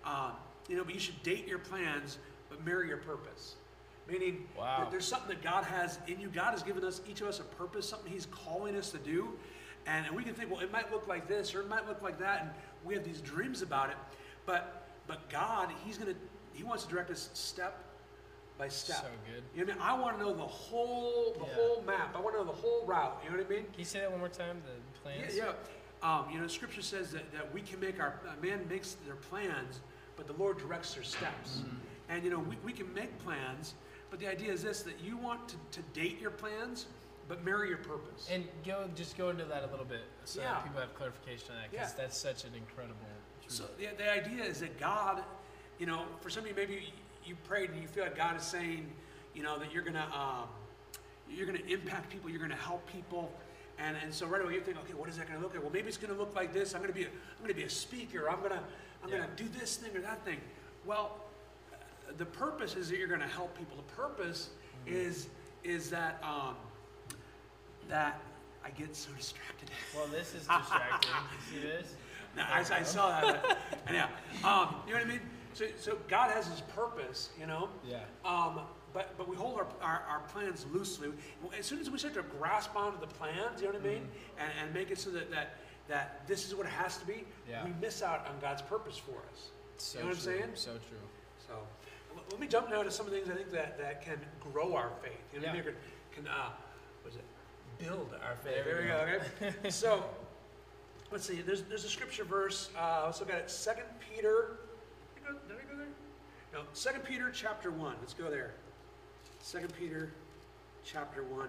[0.05, 0.33] um,
[0.69, 2.19] you know, but you should date your plans,
[2.49, 3.55] but marry your purpose.
[4.09, 4.79] Meaning Wow.
[4.81, 6.29] that there's something that God has in you.
[6.29, 9.29] God has given us each of us a purpose, something He's calling us to do,
[9.87, 12.03] and, and we can think, well, it might look like this or it might look
[12.03, 12.51] like that, and
[12.85, 13.97] we have these dreams about it.
[14.47, 16.15] But but God, He's gonna
[16.55, 17.85] He wants to direct us step
[18.61, 18.97] by step.
[18.99, 19.43] So good.
[19.55, 19.99] You know what I mean?
[19.99, 21.55] I want to know the whole the Yeah.
[21.55, 22.15] whole map.
[22.15, 23.19] I want to know the whole route.
[23.25, 23.65] You know what I mean?
[23.65, 24.63] Can you say that one more time?
[24.67, 25.35] The plans?
[25.35, 25.53] Yeah,
[26.03, 26.19] yeah.
[26.19, 29.81] Um, you know, Scripture says that, that we can make our man makes their plans,
[30.17, 31.59] but the Lord directs their steps.
[31.59, 31.77] Mm-hmm.
[32.11, 33.75] And you know, we, we can make plans,
[34.11, 36.87] but the idea is this: that you want to, to date your plans,
[37.29, 38.29] but marry your purpose.
[38.31, 40.53] And go just go into that a little bit so Yeah.
[40.53, 42.03] that people have clarification on that because Yeah.
[42.03, 42.97] that's such an incredible
[43.41, 43.53] truth.
[43.53, 45.23] So the, the idea is that God,
[45.79, 46.93] you know, for some of you, maybe
[47.31, 48.91] you prayed and you feel like God is saying,
[49.35, 50.49] you know, that you're gonna um,
[51.31, 53.33] you're gonna impact people, you're gonna help people,
[53.79, 55.63] and and so right away you think, okay, what is that gonna look like?
[55.63, 56.75] Well, maybe it's gonna look like this.
[56.75, 58.29] I'm gonna be a, I'm gonna be a speaker.
[58.29, 58.63] I'm gonna
[59.05, 59.19] I'm Yeah.
[59.19, 60.41] gonna do this thing or that thing.
[60.85, 61.17] Well,
[62.19, 63.77] the purpose is that you're gonna help people.
[63.77, 64.51] The purpose
[64.87, 65.29] is
[65.63, 66.57] is that um,
[67.89, 68.21] that
[68.65, 69.71] I get so distracted.
[69.95, 71.11] well, this is distracting.
[71.55, 71.95] you see this?
[72.37, 73.43] No, I, I saw that.
[73.43, 74.05] But, and yeah,
[74.49, 75.21] um, you know what I mean.
[75.61, 77.69] So, so God has His purpose, you know.
[77.87, 77.99] Yeah.
[78.25, 78.61] Um,
[78.95, 81.09] but but we hold our, our, our plans loosely.
[81.59, 84.09] As soon as we start to grasp onto the plans, you know what I mean,
[84.39, 85.57] and, and make it so that, that
[85.89, 87.65] that this is what it has to be, Yeah.
[87.65, 89.51] we miss out on God's purpose for us.
[89.77, 90.33] So you know what I'm true.
[90.33, 90.51] saying?
[90.55, 90.99] So true.
[91.47, 91.55] So
[92.31, 94.19] let me jump now to some of the things I think that, that can
[94.53, 95.13] grow our faith.
[95.35, 95.61] You know, Yeah.
[95.61, 95.75] can,
[96.15, 96.51] can uh,
[97.03, 97.25] what is it?
[97.87, 98.65] Build our faith.
[98.65, 99.49] There we There we go.
[99.61, 99.69] Okay.
[99.71, 100.05] so
[101.13, 101.43] let's see.
[101.43, 102.71] There's there's a scripture verse.
[102.79, 103.51] Uh, let's look at it.
[103.51, 104.57] Second Peter.
[105.17, 105.87] Did I go, did I go there?
[106.53, 106.61] No.
[106.73, 107.95] Second Peter chapter one.
[108.01, 108.53] Let's go there.
[109.41, 110.11] Second Peter
[110.85, 111.49] chapter one.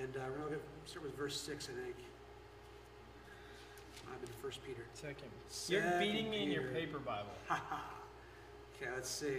[0.00, 1.94] And uh, we're going to start with verse six, I think.
[4.08, 4.84] I'm in First Peter.
[4.94, 5.28] Second.
[5.68, 6.74] You're beating me in your Peter.
[6.74, 7.30] paper Bible.
[8.76, 9.38] Okay, let's see.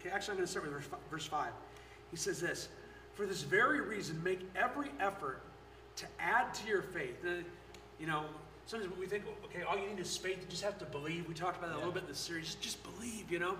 [0.00, 1.52] Okay, actually, I'm going to start with verse, verse 5.
[2.10, 2.68] He says this
[3.14, 5.42] For this very reason, make every effort
[5.94, 7.22] to add to your faith.
[7.22, 7.36] Now,
[8.00, 8.24] you know,
[8.66, 10.38] sometimes we think, okay, all you need is faith.
[10.40, 11.28] You just have to believe.
[11.28, 12.46] We talked about that a little bit in the series.
[12.46, 13.56] Just, just believe, you know?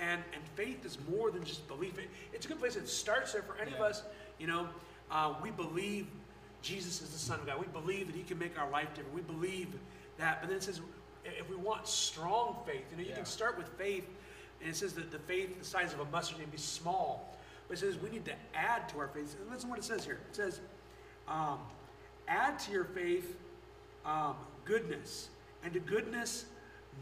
[0.00, 1.98] And, and faith is more than just belief.
[1.98, 2.76] It, it's a good place.
[2.76, 4.02] It starts there for any of us.
[4.38, 4.68] You know,
[5.10, 6.06] uh, we believe
[6.62, 7.60] Jesus is the Son of God.
[7.60, 9.14] We believe that He can make our life different.
[9.14, 9.68] We believe
[10.18, 10.40] that.
[10.40, 10.80] But then it says,
[11.24, 13.16] if we want strong faith, you know, you Yeah.
[13.16, 14.06] can start with faith,
[14.60, 17.36] and it says that the faith the size of a mustard seed be small.
[17.68, 19.36] But it says we need to add to our faith.
[19.40, 20.20] And listen to what it says here.
[20.28, 20.60] It says,
[21.28, 21.58] um,
[22.28, 23.36] add to your faith
[24.04, 25.28] um, goodness,
[25.62, 26.46] and to goodness,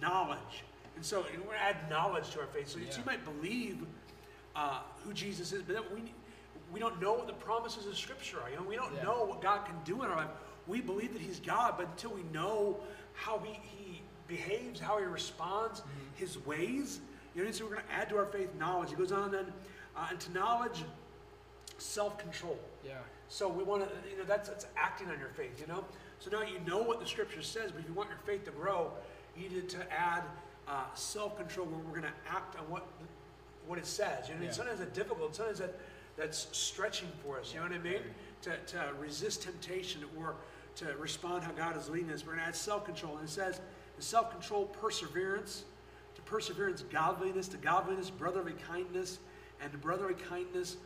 [0.01, 0.65] knowledge.
[0.97, 2.69] And so you know, we're going to add knowledge to our faith.
[2.69, 2.97] So, Yeah.
[2.97, 3.79] you might believe
[4.55, 6.13] uh, who Jesus is, but then we,
[6.73, 8.51] we don't know what the promises of Scripture are.
[8.51, 9.03] You know, we don't Yeah.
[9.05, 10.31] know what God can do in our life.
[10.67, 12.79] We believe that He's God, but until we know
[13.15, 15.89] how He, he behaves, how He responds, Mm-hmm.
[16.17, 17.01] His ways,
[17.35, 18.91] you know, so we're going to add to our faith knowledge.
[18.91, 19.47] He goes on then,
[19.97, 20.85] uh, and to knowledge,
[21.79, 22.59] self-control.
[22.87, 22.93] Yeah.
[23.29, 25.85] So we want to, you know, that's, that's acting on your faith, you know?
[26.23, 28.53] So now you know what the scripture says, but if you want your faith to
[28.53, 28.93] grow,
[29.37, 30.23] you need to add
[30.69, 32.87] uh, self-control where we're going to act on what
[33.67, 34.29] what it says.
[34.29, 34.51] You know, Yeah.
[34.51, 35.35] sometimes it's difficult.
[35.35, 35.79] Sometimes that,
[36.17, 37.53] that's stretching for us.
[37.53, 38.03] You know what I mean?
[38.43, 40.35] To, to resist temptation or
[40.77, 42.25] to respond how God is leading us.
[42.25, 43.17] We're going to add self-control.
[43.19, 43.61] And it says,
[43.97, 45.65] to self-control, perseverance.
[46.17, 47.49] To perseverance, godliness.
[47.49, 49.19] To godliness, brotherly kindness.
[49.61, 50.77] And to brotherly kindness,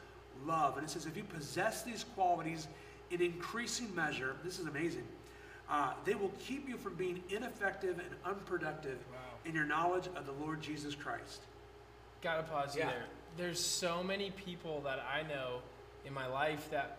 [0.47, 0.77] love.
[0.77, 2.69] And it says, if you possess these qualities
[3.11, 5.05] in increasing measure, this is amazing.
[5.69, 9.19] Uh, they will keep you from being ineffective and unproductive Wow.
[9.45, 11.41] in your knowledge of the Lord Jesus Christ.
[12.23, 12.91] Gotta pause Yeah.
[12.91, 13.07] there.
[13.37, 15.63] There's so many people that I know
[16.05, 16.99] in my life that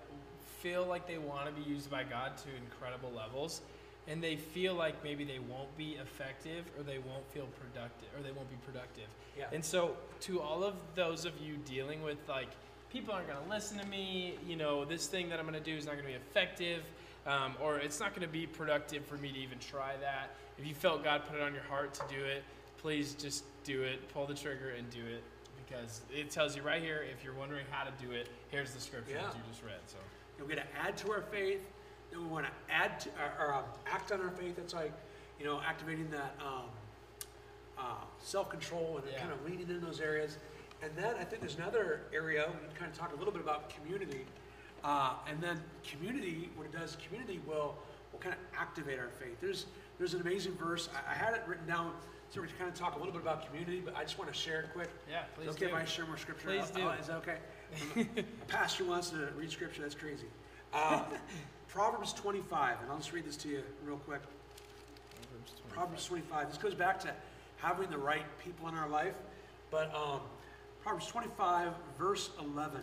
[0.60, 3.62] feel like they want to be used by God to incredible levels,
[4.08, 8.22] and they feel like maybe they won't be effective or they won't feel productive or
[8.22, 9.08] they won't be productive.
[9.38, 9.46] Yeah.
[9.54, 12.50] And so, to all of those of you dealing with like,
[12.90, 15.72] people aren't going to listen to me, you know, this thing that I'm going to
[15.72, 16.84] do is not going to be effective,
[17.28, 20.32] um, or it's not going to be productive for me to even try that.
[20.58, 22.44] If you felt God put it on your heart to do it,
[22.78, 24.08] please just do it.
[24.14, 25.22] Pull the trigger and do it
[25.68, 27.06] because it tells you right here.
[27.12, 29.24] If you're wondering how to do it, here's the scripture Yeah.
[29.28, 29.80] that you just read.
[29.88, 29.98] So,
[30.40, 31.62] We're going to add to our faith.
[32.12, 34.56] Then we want to add to, or, or um, act on our faith.
[34.56, 34.94] That's like,
[35.40, 36.70] you know, activating that um,
[37.78, 37.82] uh,
[38.24, 39.20] self-control and Yeah.
[39.20, 40.38] kind of leaning in those areas.
[40.82, 43.42] And then I think there's another area we can kind of talk a little bit
[43.42, 44.26] about community.
[44.84, 47.76] Uh, and then community, what it does, community will
[48.12, 49.36] will kind of activate our faith.
[49.42, 49.66] There's
[49.98, 50.90] there's an amazing verse.
[50.94, 51.92] I, I had it written down
[52.30, 54.32] so we can kind of talk a little bit about community, but I just want
[54.32, 54.90] to share it quick.
[55.10, 55.66] yeah, please okay do.
[55.68, 56.48] if I share more scripture?
[56.48, 56.90] Please Oh, do.
[57.00, 57.38] Is that okay?
[58.18, 59.82] a pastor wants to read scripture.
[59.82, 60.26] That's crazy.
[60.74, 61.04] Uh,
[61.70, 64.22] Proverbs 25, and I'll just read this to you real quick.
[65.70, 66.50] Proverbs 25.
[66.50, 67.14] This goes back to
[67.58, 69.16] having the right people in our life.
[69.70, 70.22] But um,
[70.82, 72.82] Proverbs 25, verse 11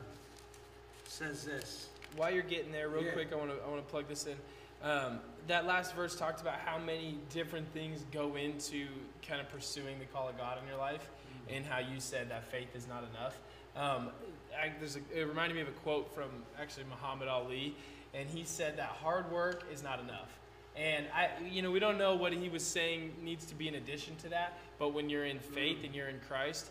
[1.06, 1.88] says this.
[2.16, 3.12] While you're getting there, real Yeah.
[3.12, 4.36] quick, I want to I want to plug this in.
[4.82, 8.86] Um, that last verse talked about how many different things go into
[9.26, 11.08] kind of pursuing the call of God in your life,
[11.48, 13.38] and how you said that faith is not enough.
[13.76, 14.10] Um,
[14.58, 16.30] I, there's a, it reminded me of a quote from
[16.60, 17.74] actually Muhammad Ali,
[18.12, 20.28] and he said that hard work is not enough.
[20.76, 23.76] And I, you know, we don't know what he was saying needs to be in
[23.76, 26.70] addition to that, but when you're in faith and you're in Christ,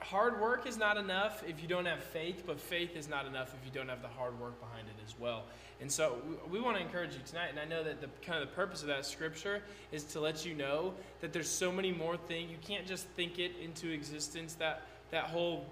[0.00, 3.54] hard work is not enough if you don't have faith, but faith is not enough
[3.54, 5.44] if you don't have the hard work behind it as well.
[5.80, 8.42] And so we, we want to encourage you tonight, and I know that the kind
[8.42, 11.92] of the purpose of that scripture is to let you know that there's so many
[11.92, 12.50] more things.
[12.50, 14.54] You can't just think it into existence.
[14.54, 15.66] That that whole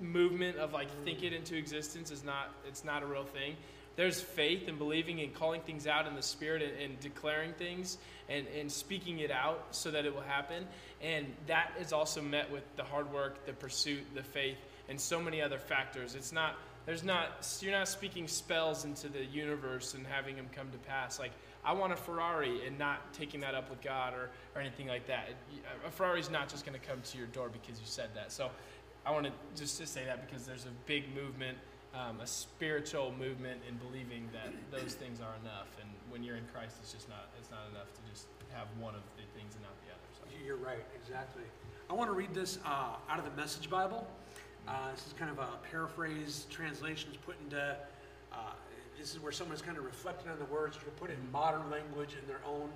[0.00, 3.56] movement of like think it into existence is not it's not a real thing.
[3.96, 7.98] There's faith and believing and calling things out in the spirit and, and declaring things
[8.28, 10.66] and, and speaking it out so that it will happen.
[11.02, 15.20] And that is also met with the hard work, the pursuit, the faith, and so
[15.20, 16.14] many other factors.
[16.14, 20.70] It's not there's not you're not speaking spells into the universe and having them come
[20.70, 21.18] to pass.
[21.18, 21.32] Like
[21.64, 25.06] I want a Ferrari and not taking that up with God or, or anything like
[25.08, 25.30] that.
[25.84, 28.30] A Ferrari's not just going to come to your door because you said that.
[28.30, 28.50] So
[29.04, 31.58] I want to just to say that because there's a big movement,
[31.96, 36.44] um, a spiritual movement in believing that those things are enough, and when you're in
[36.52, 39.62] Christ, it's just not it's not enough to just have one of the things and
[39.64, 40.08] not the other.
[40.12, 40.22] So.
[40.44, 41.42] You're right, exactly.
[41.88, 44.06] I want to read this uh, out of the Message Bible.
[44.68, 47.10] Uh, this is kind of a paraphrase translation.
[47.12, 47.76] It's put into,
[48.32, 48.36] uh,
[48.98, 51.70] this is where someone's kind of reflecting on the words to put it in modern
[51.70, 52.68] language in their own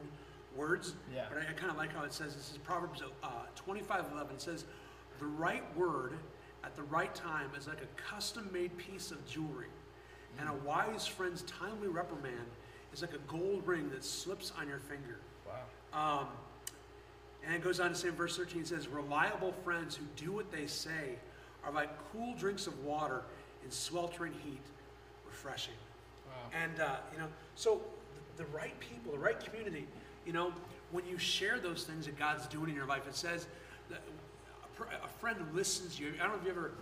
[0.55, 0.95] words.
[1.13, 1.25] Yeah.
[1.29, 4.39] But I, I kind of like how it says, this is Proverbs uh, 25 11.
[4.39, 4.65] Says,
[5.19, 6.13] The right word
[6.65, 9.69] at the right time is like a custom made piece of jewelry,
[10.39, 12.35] and a wise friend's timely reprimand
[12.93, 15.19] is like a gold ring that slips on your finger.
[15.47, 16.21] Wow.
[16.21, 16.27] Um,
[17.45, 20.33] and it goes on to say in verse 13, it says, Reliable friends who do
[20.33, 21.17] what they say
[21.65, 23.23] are like cool drinks of water
[23.65, 24.61] in sweltering heat,
[25.27, 25.75] refreshing.
[26.27, 26.61] Wow.
[26.63, 27.81] And, uh, you know, so
[28.37, 29.87] the, the right people, the right community,
[30.27, 30.53] you know,
[30.93, 33.47] when you share those things that God's doing in your life, it says
[33.89, 34.01] that
[34.85, 36.13] a, friend listens to you.
[36.19, 36.73] I don't know if you ever,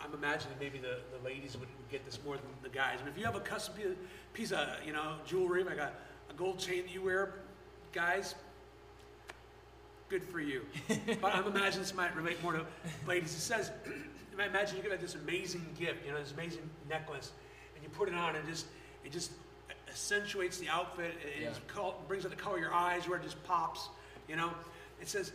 [0.00, 3.08] I'm imagining maybe the, the ladies would, would get this more than the guys, but
[3.10, 3.86] if you have a custom piece,
[4.32, 5.92] piece of, you know, jewelry, like a,
[6.30, 7.34] a gold chain that you wear,
[7.92, 8.34] guys,
[10.08, 10.62] good for you.
[11.20, 12.64] but I'm imagining this might relate more to
[13.06, 13.34] ladies.
[13.34, 13.70] It says,
[14.34, 17.32] imagine you get like this amazing gift, you know, this amazing necklace,
[17.74, 18.66] and you put it on, and just
[19.04, 19.32] it just
[19.88, 21.14] accentuates the outfit.
[21.24, 21.48] It, Yeah.
[21.48, 23.88] just col- brings out the color of your eyes, where it just pops.
[24.28, 24.50] You know,
[25.00, 25.32] it says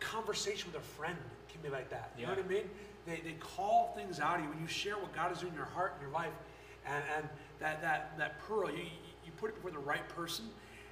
[0.00, 1.16] conversation with a friend
[1.48, 2.10] can be like that.
[2.18, 2.70] You know what I mean?
[3.06, 5.56] They, they call things out of you when you share what God is doing in
[5.56, 6.32] your heart and your life,
[6.86, 7.28] and, and
[7.58, 8.84] that, that, that pearl, you,
[9.24, 10.44] you put it before the right person.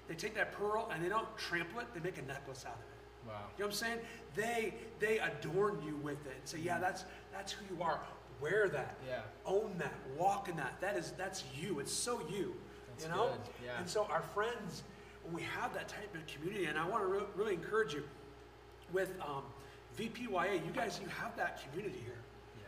[0.08, 2.80] They take that pearl and they don't trample it, they make a necklace out of
[2.80, 2.96] it.
[3.26, 3.34] Wow.
[3.58, 3.98] You know what I'm saying?
[4.34, 6.36] They they adorn you with it.
[6.38, 6.82] And say, yeah, mm-hmm.
[6.82, 8.00] that's that's who you are.
[8.40, 8.96] Wear that.
[9.06, 9.20] Yeah.
[9.44, 9.94] Own that.
[10.16, 10.80] Walk in that.
[10.80, 11.80] That is that's you.
[11.80, 12.54] It's so you.
[12.90, 13.28] That's you know.
[13.28, 13.78] good, yeah.
[13.78, 14.84] And so our friends,
[15.24, 18.04] when we have that type of community, and I want to re- really encourage you
[18.92, 19.42] with um,
[19.98, 20.64] VPYA.
[20.64, 22.12] You guys, you have that community here.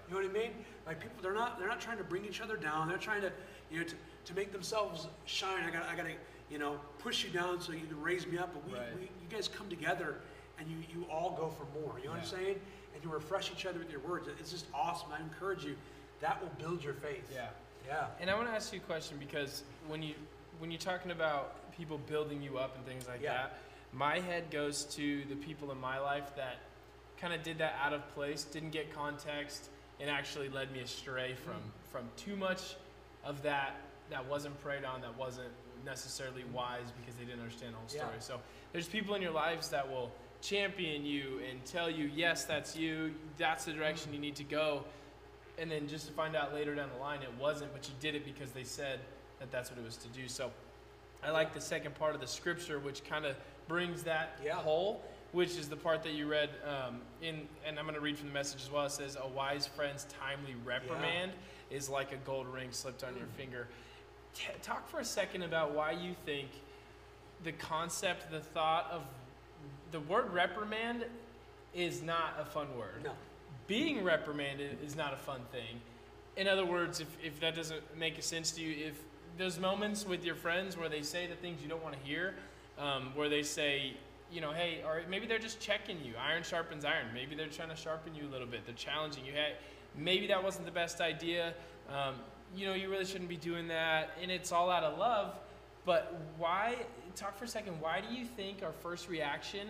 [0.08, 0.52] You know what I mean?
[0.86, 2.88] Like people, they're not they're not trying to bring each other down.
[2.88, 3.30] They're trying to
[3.70, 3.94] you know to,
[4.26, 5.64] to make themselves shine.
[5.64, 6.12] I got I got to
[6.50, 8.54] you know push you down so you can raise me up.
[8.54, 8.94] But we, Right.
[8.96, 10.14] we you guys come together
[10.58, 11.98] and you you all go for more.
[11.98, 12.56] You know what I'm saying?
[12.94, 14.28] And you refresh each other with your words.
[14.40, 15.10] It's just awesome.
[15.12, 15.76] I encourage you.
[16.20, 17.30] That will build your faith.
[17.32, 17.48] Yeah.
[17.86, 18.06] Yeah.
[18.18, 20.14] And I want to ask you a question because when you
[20.58, 23.34] when you're talking about people building you up and things like Yeah.
[23.34, 23.58] that.
[23.92, 26.56] My head goes to the people in my life that
[27.20, 29.70] kind of did that out of place, didn't get context,
[30.00, 31.90] and actually led me astray from Mm.
[31.90, 32.76] from too much
[33.24, 33.74] of that
[34.10, 35.50] that wasn't prayed on, that wasn't
[35.84, 38.02] necessarily wise because they didn't understand the whole Yeah.
[38.04, 38.20] story.
[38.20, 38.40] So
[38.72, 40.12] there's people in your lives that will
[40.42, 44.84] champion you and tell you, yes, that's you, that's the direction you need to go,
[45.56, 48.14] and then just to find out later down the line it wasn't, but you did
[48.14, 49.00] it because they said
[49.40, 50.28] that that's what it was to do.
[50.28, 50.52] So
[51.22, 53.36] I like the second part of the scripture, which kind of
[53.68, 54.54] brings that Yeah.
[54.54, 55.02] whole,
[55.32, 58.28] which is the part that you read um, in, and I'm going to read from
[58.28, 58.86] the message as well.
[58.86, 61.32] It says, "A wise friend's timely reprimand
[61.70, 63.68] is like a gold ring slipped on your finger."
[64.34, 66.48] T- talk for a second about why you think
[67.44, 69.02] the concept, the thought of
[69.90, 71.04] the word reprimand
[71.74, 73.12] is not a fun word No.
[73.66, 75.80] being reprimanded is not a fun thing.
[76.36, 78.98] In other words, if, if that doesn't make sense to you, if
[79.38, 82.34] those moments with your friends where they say the things you don't want to hear,
[82.78, 83.94] um, where they say,
[84.30, 86.12] you know, hey, or maybe they're just checking you.
[86.20, 87.06] Iron sharpens iron.
[87.14, 88.66] Maybe they're trying to sharpen you a little bit.
[88.66, 89.32] They're challenging you.
[89.32, 89.54] Hey,
[89.96, 91.54] maybe that wasn't the best idea.
[91.88, 92.14] Um,
[92.54, 94.10] you know, you really shouldn't be doing that.
[94.22, 95.34] And it's all out of love.
[95.84, 96.76] But why,
[97.16, 99.68] talk for a second, why do you think our first reaction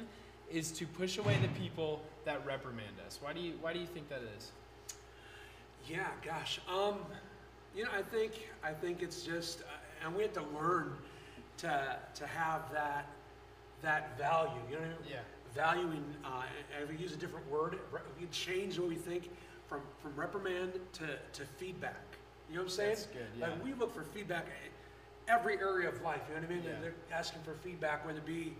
[0.50, 3.18] is to push away the people that reprimand us?
[3.22, 4.50] Why do you, why do you think that is?
[5.88, 6.60] Yeah, gosh.
[6.68, 6.96] Um,
[7.76, 8.32] you know, I think
[8.64, 10.94] I think it's just, uh, and we have to learn
[11.58, 13.06] to to have that
[13.82, 14.52] that value.
[14.70, 15.10] You know, what I mean?
[15.10, 15.18] Yeah.
[15.54, 16.04] valuing.
[16.24, 16.42] Uh,
[16.78, 17.78] and we use a different word.
[18.20, 19.30] We change what we think
[19.68, 22.02] from from reprimand to to feedback.
[22.48, 22.88] You know what I'm saying?
[22.90, 23.46] That's good, yeah.
[23.48, 26.20] Like we look for feedback in every area of life.
[26.28, 26.62] You know what I mean?
[26.64, 26.80] Yeah.
[26.80, 28.54] They're asking for feedback, whether it be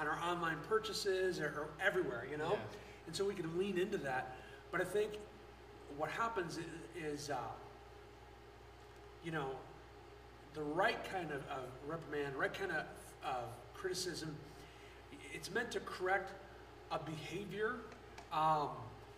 [0.00, 2.26] on our online purchases or, or everywhere.
[2.30, 3.06] You know, Yeah.
[3.06, 4.34] and so we can lean into that.
[4.72, 5.10] But I think
[5.98, 6.64] what happens is,
[7.20, 7.36] is uh,
[9.24, 9.50] you know,
[10.54, 12.84] the right kind of, of reprimand, right kind of,
[13.24, 13.44] of
[13.74, 14.34] criticism,
[15.32, 16.32] it's meant to correct
[16.92, 17.74] a behavior.
[18.32, 18.68] Um,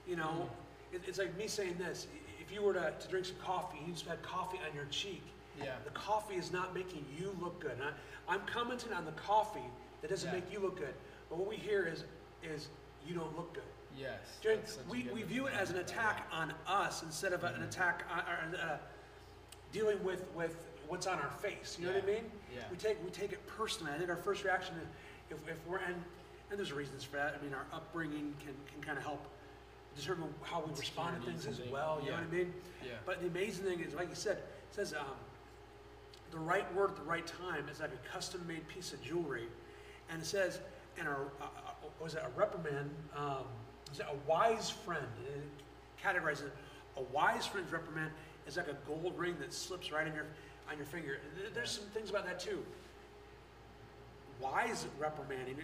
[0.09, 0.49] you know,
[0.93, 2.07] it, it's like me saying this.
[2.41, 5.23] If you were to, to drink some coffee, you just had coffee on your cheek.
[5.59, 5.75] Yeah.
[5.85, 7.73] The coffee is not making you look good.
[7.73, 9.61] And I, I'm commenting on the coffee
[10.01, 10.35] that doesn't Yeah.
[10.41, 10.95] make you look good.
[11.29, 12.05] But what we hear is,
[12.43, 12.69] is
[13.07, 13.63] you don't look good.
[13.99, 14.19] Yes.
[14.43, 17.33] During- that's such a we, good we view it as an attack on us instead
[17.33, 18.77] of a- an attack on, or, uh,
[19.73, 20.57] dealing with, with
[20.89, 21.77] what's on our face.
[21.79, 22.25] You know what I mean?
[22.55, 22.63] Yeah.
[22.71, 23.93] We take we take it personally.
[23.95, 24.89] I think our first reaction, is
[25.31, 25.97] if, if we're and
[26.51, 27.37] and there's reasons for that.
[27.39, 29.27] I mean, our upbringing can, can kind of help
[29.97, 32.01] determine how we respond to things as well.
[32.03, 32.53] You know what I mean?
[32.85, 32.93] Yeah.
[33.05, 35.17] But the amazing thing is, like you said, it says um,
[36.31, 39.47] the right word at the right time is like a custom-made piece of jewelry,
[40.11, 40.61] and it says,
[40.99, 42.91] and a, a, a was it a reprimand?
[43.17, 43.47] Um,
[43.91, 45.07] was it a wise friend?
[45.35, 45.43] It
[46.05, 46.53] categorizes it.
[46.97, 48.11] A wise friend's reprimand
[48.47, 50.27] is like a gold ring that slips right in your
[50.71, 51.19] on your finger.
[51.55, 52.63] There's some things about that too.
[54.41, 55.57] Wise reprimanding,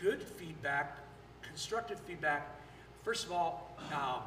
[0.00, 0.98] good feedback,
[1.42, 2.48] constructive feedback.
[3.04, 4.22] First of all, um,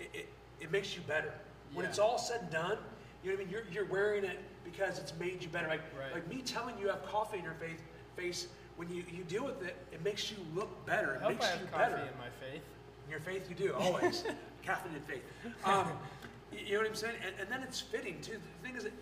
[0.00, 0.28] it, it,
[0.60, 1.32] it makes you better.
[1.74, 1.90] When Yeah.
[1.90, 2.78] it's all said and done,
[3.22, 3.52] you know what I mean?
[3.52, 5.68] You're, you're wearing it because it's made you better.
[5.68, 6.12] Like, Right.
[6.14, 7.78] like me telling you you have coffee in your face,
[8.16, 11.12] face when you, you deal with it, it makes you look better.
[11.12, 11.96] I It hope makes I have you coffee better.
[11.96, 12.62] in my faith.
[13.04, 14.24] In your faith, you do, always.
[14.62, 15.22] Caffeine and faith.
[15.64, 15.88] Um,
[16.52, 17.16] you know what I'm saying?
[17.24, 18.38] And, and then it's fitting, too.
[18.62, 18.92] The thing is that,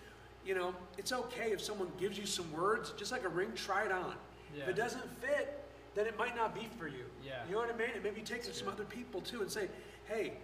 [0.44, 3.84] you know, it's okay if someone gives you some words, just like a ring, try
[3.84, 4.14] it on.
[4.56, 5.62] If it doesn't fit,
[5.94, 7.04] then it might not be for you.
[7.24, 7.40] Yeah.
[7.46, 7.90] You know what I mean?
[7.94, 9.68] And maybe take it to some other people, too, and say,
[10.08, 10.34] hey,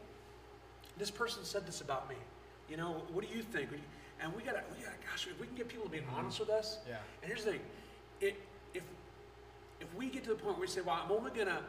[0.98, 2.16] this person said this about me.
[2.68, 3.68] You know, what do you think?
[4.20, 6.12] And we gotta, we gotta, gosh, if we can get people to be Mhm.
[6.12, 6.96] honest with us, Yeah.
[7.22, 7.60] and here's the thing,
[8.20, 8.36] it,
[8.74, 8.82] if
[9.80, 11.60] if we get to the point where we say, well, I'm only gonna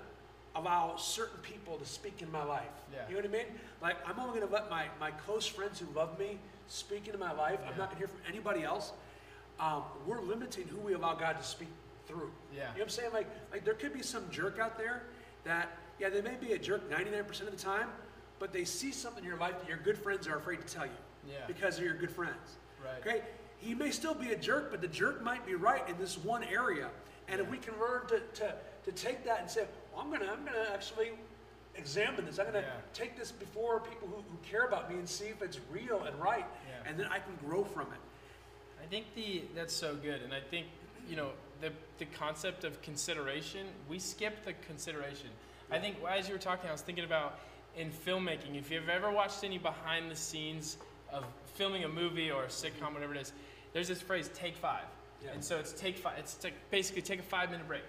[0.55, 2.63] allow certain people to speak in my life.
[2.91, 2.99] Yeah.
[3.09, 3.45] You know what I mean?
[3.81, 6.37] Like I'm only gonna let my, my close friends who love me
[6.67, 7.59] speak into my life.
[7.69, 8.91] I'm not gonna hear from anybody else.
[9.59, 11.69] Um, we're limiting who we allow God to speak
[12.07, 12.31] through.
[12.55, 12.59] Yeah.
[12.59, 13.13] You know what I'm saying?
[13.13, 15.03] Like like there could be some jerk out there
[15.43, 17.89] that, yeah, they may be a jerk 99% of the time,
[18.39, 20.85] but they see something in your life that your good friends are afraid to tell
[20.85, 20.91] you
[21.29, 21.35] Yeah.
[21.47, 22.57] because they're your good friends.
[22.83, 22.99] Right.
[22.99, 23.21] Okay?
[23.57, 26.43] He may still be a jerk, but the jerk might be right in this one
[26.43, 26.89] area.
[27.29, 28.53] And if we can learn to, to,
[28.85, 31.11] to take that and say, well, I'm gonna I'm gonna actually
[31.75, 32.39] examine this.
[32.39, 32.71] I'm gonna Yeah.
[32.93, 36.15] take this before people who, who care about me and see if it's real and
[36.21, 36.45] right.
[36.67, 36.89] Yeah.
[36.89, 37.99] And then I can grow from it.
[38.81, 40.67] I think the that's so good, and I think
[41.09, 41.29] you know
[41.61, 43.67] the the concept of consideration.
[43.89, 45.29] We skip the consideration.
[45.71, 47.39] I think as you were talking, I was thinking about
[47.75, 48.55] in filmmaking.
[48.57, 50.77] If you've ever watched any behind the scenes
[51.11, 51.23] of
[51.55, 53.31] filming a movie or a sitcom, whatever it is,
[53.71, 54.83] there's this phrase "take five.
[55.23, 55.31] Yeah.
[55.31, 56.19] and so it's take five.
[56.19, 57.83] It's to basically take a five minute break.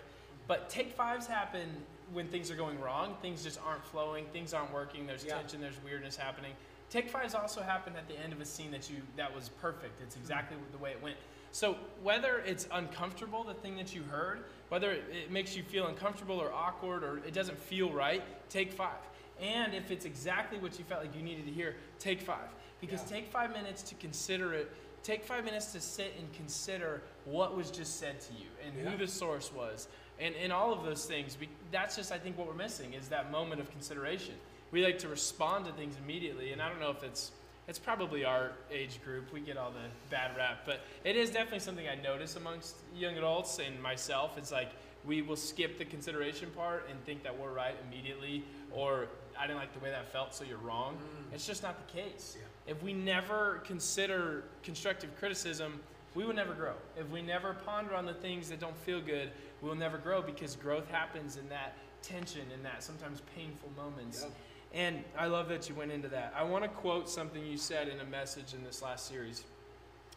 [0.47, 1.69] But take fives happen
[2.13, 3.17] when things are going wrong.
[3.23, 4.27] Things just aren't flowing.
[4.33, 5.07] Things aren't working.
[5.07, 5.37] There's Yeah.
[5.37, 5.61] tension.
[5.61, 6.55] There's weirdness happening.
[6.91, 10.01] Take fives also happen at the end of a scene that you that was perfect.
[10.01, 10.23] It's mm-hmm.
[10.23, 11.17] exactly the way it went.
[11.51, 15.87] So whether it's uncomfortable, the thing that you heard, whether it, it makes you feel
[15.87, 18.99] uncomfortable or awkward or it doesn't feel right, take five.
[19.41, 22.49] And if it's exactly what you felt like you needed to hear, take five.
[22.81, 23.19] Because Yeah.
[23.19, 24.71] take five minutes to consider it.
[25.03, 28.91] Take five minutes to sit and consider what was just said to you and Yeah.
[28.91, 29.89] who the source was
[30.21, 31.37] and, and all of those things.
[31.39, 34.35] We, that's just, I think, what we're missing is that moment of consideration.
[34.71, 37.33] We like to respond to things immediately, and I don't know if it's
[37.67, 39.33] it's probably our age group.
[39.33, 43.17] We get all the bad rap, but it is definitely something I notice amongst young
[43.17, 44.37] adults and myself.
[44.37, 44.71] It's like
[45.07, 49.07] we will skip the consideration part and think that we're right immediately, or
[49.39, 50.95] I didn't like the way that felt, so you're wrong.
[50.95, 51.35] Mm.
[51.35, 52.37] It's just not the case.
[52.39, 52.73] Yeah.
[52.73, 55.81] If we never consider constructive criticism,
[56.15, 56.75] we will never grow.
[56.97, 59.31] If we never ponder on the things that don't feel good,
[59.65, 64.23] we will never grow because growth happens in that tension, in that sometimes painful moments.
[64.23, 64.33] Yep.
[64.75, 66.35] And I love that you went into that.
[66.37, 69.43] I want to quote something you said in a message in this last series,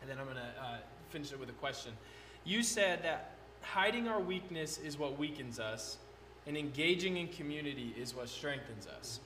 [0.01, 0.77] and then I'm going to uh,
[1.09, 1.93] finish it with a question.
[2.43, 5.97] You said that hiding our weakness is what weakens us,
[6.45, 9.21] and engaging in community is what strengthens us.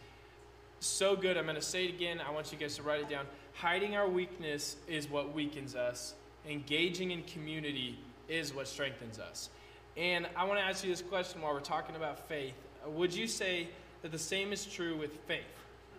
[0.82, 1.36] So good.
[1.36, 2.20] I'm going to say it again.
[2.28, 3.26] I want you guys to write it down.
[3.54, 6.14] Hiding our weakness is what weakens us,
[6.48, 7.98] engaging in community
[8.28, 9.50] is what strengthens us.
[9.98, 12.56] And I want to ask you this question while we're talking about faith.
[12.88, 13.68] Would you say
[14.02, 15.44] that the same is true with faith?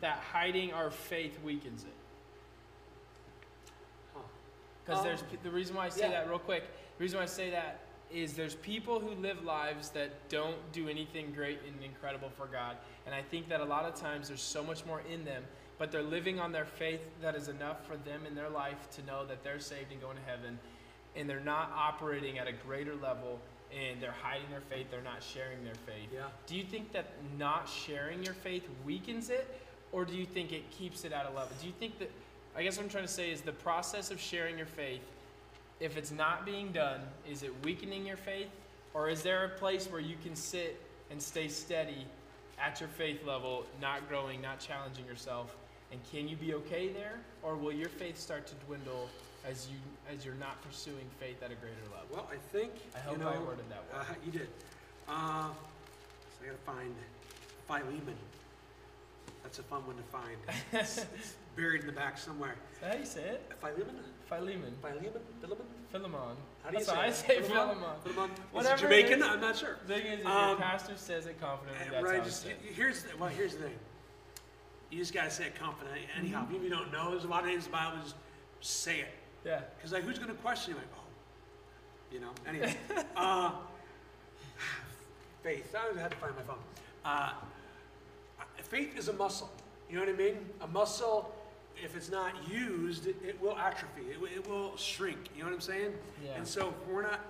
[0.01, 1.89] That hiding our faith weakens it?
[4.15, 4.21] Huh.
[4.85, 6.23] Because Um, there's the reason why I say yeah.
[6.23, 6.65] that real quick.
[6.99, 7.81] The reason why I say that
[8.11, 12.77] is there's people who live lives that don't do anything great and incredible for God,
[13.07, 15.43] and I think that a lot of times there's so much more in them,
[15.79, 19.03] but they're living on their faith that is enough for them in their life to
[19.07, 20.59] know that they're saved and going to heaven,
[21.17, 23.41] and they're not operating at a greater level,
[23.73, 24.91] and they're hiding their faith.
[24.91, 26.09] They're not sharing their faith.
[26.13, 26.25] Yeah.
[26.47, 27.07] Do you think that
[27.39, 29.49] not sharing your faith weakens it,
[29.93, 31.51] or do you think it keeps it at a level?
[31.61, 32.11] Do you think that,
[32.57, 35.03] I guess what I'm trying to say is the process of sharing your faith,
[35.81, 37.01] if it's not being done,
[37.31, 38.49] is it weakening your faith,
[38.95, 42.07] or is there a place where you can sit and stay steady
[42.61, 45.57] at your faith level, not growing, not challenging yourself?
[45.91, 49.09] And can you be okay there, or will your faith start to dwindle
[49.49, 49.77] as you
[50.13, 52.07] as you're not pursuing faith at a greater level?
[52.13, 54.03] Well, I think I hope you know, I worded that well.
[54.03, 54.49] Uh, you did.
[55.09, 56.95] Uh, so I got to find
[57.67, 58.17] Philemon.
[59.43, 60.37] That's a fun one to find.
[60.73, 62.55] it's, it's buried in the back somewhere.
[62.75, 63.53] Is that how you say it?
[63.61, 63.97] Philemon?
[64.29, 64.75] Philemon.
[64.81, 65.13] Philemon?
[65.41, 65.67] Philemon?
[65.91, 66.21] Philemon.
[66.63, 67.15] How do you That's how say I it?
[67.15, 67.77] say Philemon?
[67.77, 67.97] Philemon.
[68.05, 68.31] Philemon?
[68.31, 69.19] Is Whatever it it Jamaican?
[69.23, 69.27] is.
[69.29, 69.77] I'm not sure.
[69.87, 72.77] The Thing is, if Um, your pastor says it confidently, that's right, how just it's
[72.77, 73.75] here's the, well, here's the thing.
[74.91, 76.03] You just gotta say it confidently.
[76.19, 76.57] Anyhow, Mm-hmm.
[76.57, 77.99] if you don't know, there's a lot of names in the Bible.
[78.61, 79.09] Just say it,
[79.45, 79.61] Yeah.
[79.77, 80.79] because like, who's gonna question you?
[80.79, 82.31] Like, oh, you know.
[82.47, 82.75] Anyway,
[83.17, 83.53] uh,
[85.43, 85.75] faith.
[85.75, 86.59] I had to find my phone.
[87.05, 87.33] Uh,
[88.63, 89.51] faith is a muscle.
[89.91, 90.37] You know what I mean?
[90.63, 91.35] A muscle,
[91.83, 94.03] if it's not used, it, will atrophy.
[94.11, 95.19] It, will- it will shrink.
[95.35, 95.93] You know what I'm saying?
[96.25, 96.37] Yeah.
[96.37, 97.21] And so if we're not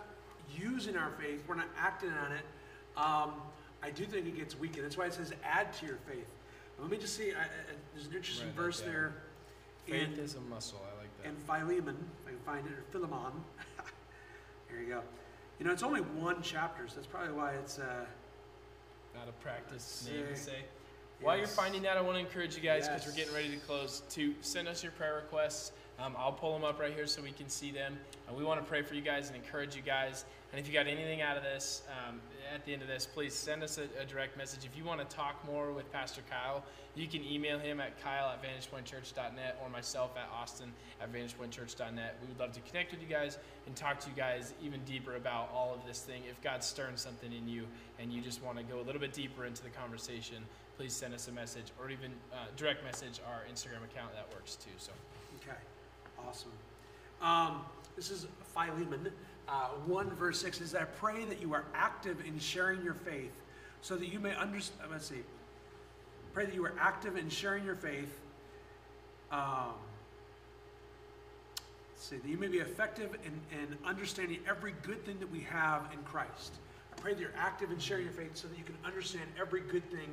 [0.56, 2.44] using our faith, we're not acting on it.
[2.96, 3.32] Um,
[3.82, 4.84] I do think it gets weakened.
[4.84, 6.26] That's why it says add to your faith.
[6.78, 7.32] Let me just see.
[7.32, 7.46] I, I,
[7.94, 8.90] there's an interesting that verse down.
[8.92, 9.12] there
[9.86, 10.80] Faith in, is a muscle.
[10.84, 11.96] I like in Philemon.
[12.22, 13.32] If I can find it, or Philemon.
[14.68, 15.02] Here you go.
[15.58, 17.78] You know, it's only one chapter, so that's probably why it's.
[17.78, 18.04] Uh,
[19.14, 20.64] Not a practice name to say.
[21.20, 23.56] While you're finding that, I want to encourage you guys because we're getting ready to
[23.58, 25.70] close to send us your prayer requests.
[25.98, 27.98] Um, I'll pull them up right here so we can see them.
[28.26, 30.24] And we want to pray for you guys and encourage you guys.
[30.52, 32.20] And if you got anything out of this, um,
[32.52, 34.64] at the end of this, please send us a, a direct message.
[34.64, 36.64] If you want to talk more with Pastor Kyle,
[36.94, 40.70] you can email him at kyle at vantagepointchurch.net or myself at austin
[41.00, 42.16] at vantagepointchurch.net.
[42.20, 45.16] We would love to connect with you guys and talk to you guys even deeper
[45.16, 46.22] about all of this thing.
[46.28, 47.66] If God's stirring something in you
[47.98, 50.44] and you just want to go a little bit deeper into the conversation,
[50.76, 54.12] please send us a message or even uh, direct message our Instagram account.
[54.14, 54.70] That works too.
[54.76, 54.92] So,
[56.26, 56.52] awesome.
[57.20, 57.62] Um,
[57.96, 59.12] this is Philemon.
[59.48, 63.32] Uh, 1 verse 6 is I pray that you are active in sharing your faith
[63.80, 64.90] so that you may understand.
[64.90, 65.22] Let's see.
[66.32, 68.20] Pray that you are active in sharing your faith.
[69.30, 69.74] Um,
[71.90, 75.40] let's see, that you may be effective in, in understanding every good thing that we
[75.40, 76.54] have in Christ.
[76.96, 79.60] I pray that you're active in sharing your faith so that you can understand every
[79.60, 80.08] good thing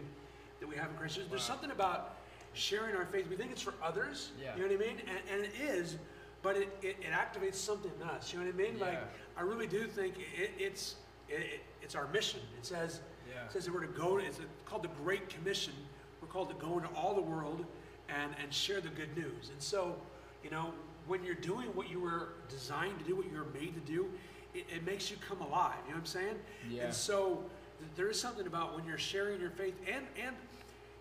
[0.59, 1.15] that we have in Christ.
[1.17, 2.15] There's, there's something about
[2.53, 3.27] sharing our faith.
[3.29, 4.31] We think it's for others.
[4.41, 4.55] Yeah.
[4.55, 4.97] You know what I mean?
[5.07, 5.97] And, and it is,
[6.41, 8.33] but it, it, it activates something in us.
[8.33, 8.79] You know what I mean?
[8.79, 8.99] Like,
[9.37, 10.95] I really do think it, it's,
[11.27, 12.41] it, it- it's our mission.
[12.59, 13.45] It says, Yeah.
[13.45, 15.73] it says that we're to go, it's called the Great Commission.
[16.21, 17.65] We're called to go into all the world
[18.09, 19.49] and, and share the good news.
[19.51, 19.95] And so,
[20.43, 20.71] you know,
[21.07, 24.07] when you're doing what you were designed to do, what you were made to do,
[24.53, 25.73] it, it makes you come alive.
[25.85, 26.35] You know what I'm saying?
[26.69, 26.83] Yeah.
[26.83, 27.45] And so
[27.79, 30.35] th- there is something about when you're sharing your faith and, and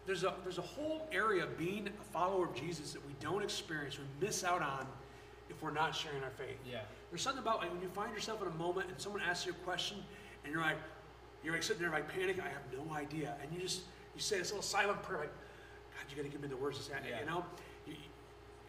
[0.09, 3.43] there's a, there's a whole area of being a follower of Jesus that we don't
[3.43, 4.87] experience, we miss out on
[5.51, 6.57] if we're not sharing our faith.
[6.71, 6.79] yeah.
[7.11, 9.53] there's something about like when you find yourself in a moment and someone asks you
[9.53, 9.99] a question
[10.45, 10.79] and you're like,
[11.45, 13.35] you're like sitting there like panicking, I have no idea.
[13.43, 13.83] And you just,
[14.15, 16.79] you say this little silent prayer like, God, you got to give me the words
[16.79, 17.21] to say, Yeah.
[17.21, 17.45] you know?
[17.87, 17.95] You,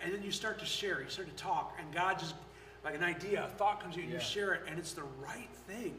[0.01, 2.35] and then you start to share, you start to talk, and God just,
[2.83, 4.19] like an idea, a thought comes to you, and Yeah.
[4.19, 5.95] you share it, and it's the right thing.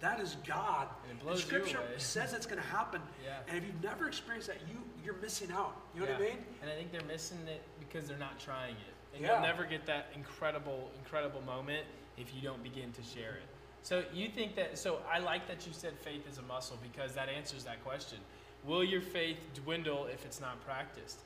[0.00, 0.88] That is God.
[1.08, 3.02] And it blows you Scripture says it's going to happen.
[3.24, 3.38] Yeah.
[3.48, 5.76] And if you've never experienced that, you you're missing out.
[5.94, 6.38] You know what I mean?
[6.62, 8.94] And I think they're missing it because they're not trying it.
[9.14, 9.32] And Yeah.
[9.32, 11.86] you'll never get that incredible, incredible moment
[12.16, 13.46] if you don't begin to share it.
[13.82, 17.14] So you think that so I like that you said faith is a muscle because
[17.14, 18.18] that answers that question.
[18.64, 21.20] Will your faith dwindle if it's not practiced?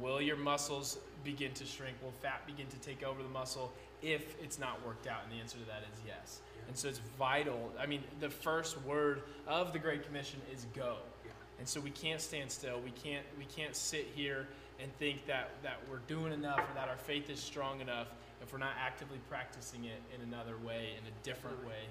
[0.00, 1.96] Will your muscles begin to shrink?
[2.02, 5.20] Will fat begin to take over the muscle if it's not worked out?
[5.24, 6.40] And the answer to that is yes.
[6.70, 7.72] And so it's vital.
[7.80, 10.98] I mean, the first word of the Great Commission is go.
[11.24, 11.32] Yeah.
[11.58, 12.80] And so we can't stand still.
[12.84, 14.46] We can't we can't sit here
[14.80, 18.06] and think that that we're doing enough or that our faith is strong enough
[18.40, 21.82] if we're not actively practicing it in another way, in a different way.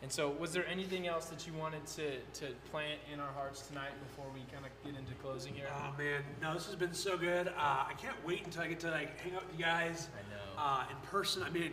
[0.00, 3.66] And so, was there anything else that you wanted to, to plant in our hearts
[3.68, 5.68] tonight before we kind of get into closing here?
[5.76, 7.48] Oh man, no, this has been so good.
[7.48, 10.34] Uh, I can't wait until I get to like hang out with you guys I
[10.34, 10.62] know.
[10.62, 11.42] uh, in person.
[11.42, 11.72] I mean,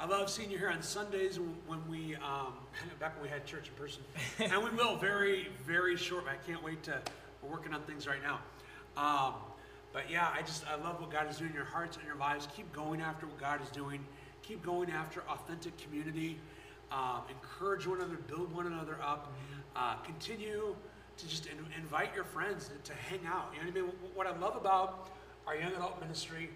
[0.00, 2.52] I love seeing you here on Sundays when, we um,
[3.00, 4.02] back when we had church in person,
[4.38, 6.24] and we will very very short.
[6.28, 7.00] I can't wait to.
[7.42, 8.38] We're working on things right now.
[8.96, 9.34] Um,
[9.92, 12.14] but yeah, I just I love what God is doing in your hearts and your
[12.14, 12.46] lives.
[12.54, 14.04] Keep going after what God is doing.
[14.42, 16.38] Keep going after authentic community.
[16.92, 19.32] Um, encourage one another, build one another up.
[19.74, 20.76] Uh, continue
[21.16, 23.52] to just in, invite your friends to, to hang out.
[23.52, 23.92] You know what I mean?
[24.14, 25.10] What I love about
[25.44, 26.50] our young adult ministry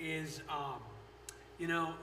[0.00, 0.80] is, um,
[1.58, 1.94] you know,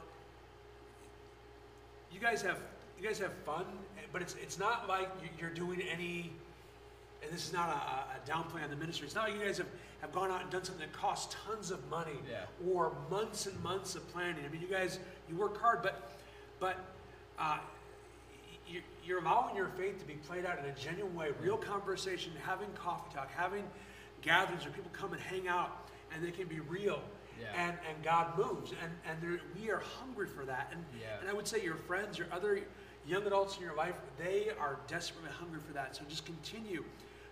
[2.15, 2.59] you guys have
[2.99, 3.65] you guys have fun,
[4.13, 6.31] but it's it's not like you- you're doing any.
[7.21, 9.05] And this is not a, a downplay on the ministry.
[9.07, 9.67] It's not like you guys have,
[10.01, 12.41] have gone out and done something that costs tons of money Yeah.
[12.71, 14.45] or months and months of planning.
[14.45, 16.11] I mean, you guys you work hard, but
[16.59, 16.77] but
[17.39, 17.57] uh,
[18.67, 22.31] you, you're allowing your faith to be played out in a genuine way, real conversation,
[22.45, 23.63] having coffee talk, having
[24.21, 26.99] gatherings where people come and hang out, and they can be real.
[27.39, 27.67] Yeah.
[27.67, 30.69] And, and God moves, and, and there, we are hungry for that.
[30.71, 31.19] And, Yeah.
[31.19, 32.61] and I would say your friends, your other
[33.05, 35.95] young adults in your life, they are desperately hungry for that.
[35.95, 36.83] So just continue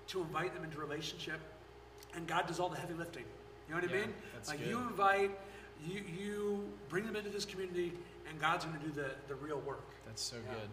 [0.07, 1.39] to invite them into relationship,
[2.15, 3.23] and God does all the heavy lifting.
[3.69, 4.13] You know what I Yeah, mean?
[4.47, 4.67] like good.
[4.67, 5.31] you invite,
[5.87, 7.93] you you bring them into this community,
[8.29, 9.87] and God's going to do the, the real work.
[10.05, 10.69] That's so good.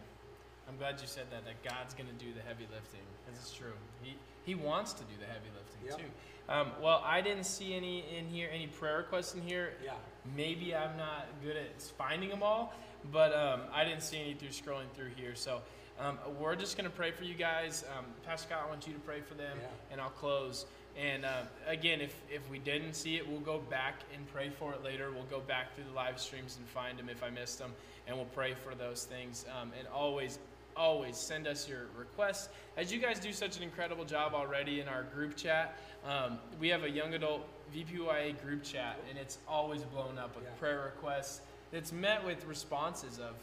[0.68, 1.44] I'm glad you said that.
[1.44, 3.00] That God's going to do the heavy lifting.
[3.24, 3.72] Because it's true.
[4.02, 5.96] He He wants to do the heavy lifting Yeah.
[5.96, 6.02] too.
[6.48, 9.74] Um, well, I didn't see any in here, any prayer requests in here.
[9.84, 9.92] Yeah.
[10.36, 12.74] Maybe I'm not good at finding them all,
[13.12, 15.34] but um, I didn't see any through scrolling through here.
[15.34, 15.60] So
[16.00, 17.84] um, we're just going to pray for you guys.
[17.96, 19.68] Um, Pastor Scott, I want you to pray for them, Yeah.
[19.92, 20.66] and I'll close.
[20.98, 24.72] And uh, again, if, if we didn't see it, we'll go back and pray for
[24.72, 25.12] it later.
[25.12, 27.72] We'll go back through the live streams and find them if I missed them,
[28.08, 29.44] and we'll pray for those things.
[29.60, 30.40] Um, and always,
[30.80, 32.48] always send us your requests.
[32.78, 35.76] As you guys do such an incredible job already in our group chat,
[36.06, 40.44] um, we have a young adult VPYA group chat, and it's always blown up with
[40.44, 40.50] Yeah.
[40.58, 41.42] prayer requests.
[41.72, 43.34] It's met with responses of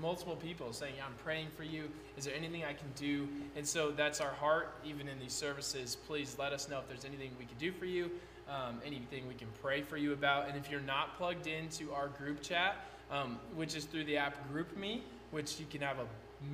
[0.00, 1.90] multiple people saying, I'm praying for you.
[2.18, 3.26] Is there anything I can do?
[3.56, 5.96] And so that's our heart, even in these services.
[5.96, 8.10] Please let us know if there's anything we can do for you,
[8.48, 10.46] um, anything we can pray for you about.
[10.48, 12.76] And if you're not plugged into our group chat,
[13.12, 15.00] um, which is through the app GroupMe,
[15.30, 16.06] which you can have a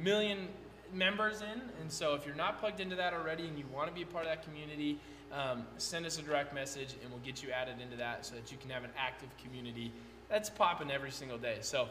[0.02, 0.48] million
[0.92, 1.62] members in.
[1.80, 4.06] And so if you're not plugged into that already and you want to be a
[4.06, 4.98] part of that community,
[5.32, 8.50] um, send us a direct message and we'll get you added into that so that
[8.50, 9.92] you can have an active community
[10.28, 11.58] that's popping every single day.
[11.60, 11.88] So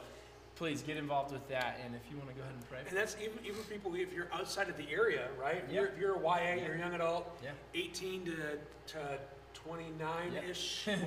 [0.55, 1.79] please get involved with that.
[1.85, 2.79] And if you want to go ahead and pray.
[2.87, 5.63] And that's even even people if you're outside of the area, right?
[5.67, 5.81] If Yeah.
[5.81, 7.51] You're, if you're a YA, you're a young adult, Yeah.
[7.75, 8.35] 18 to,
[8.93, 9.19] to
[9.53, 10.83] 29 ish.
[10.87, 10.97] We'll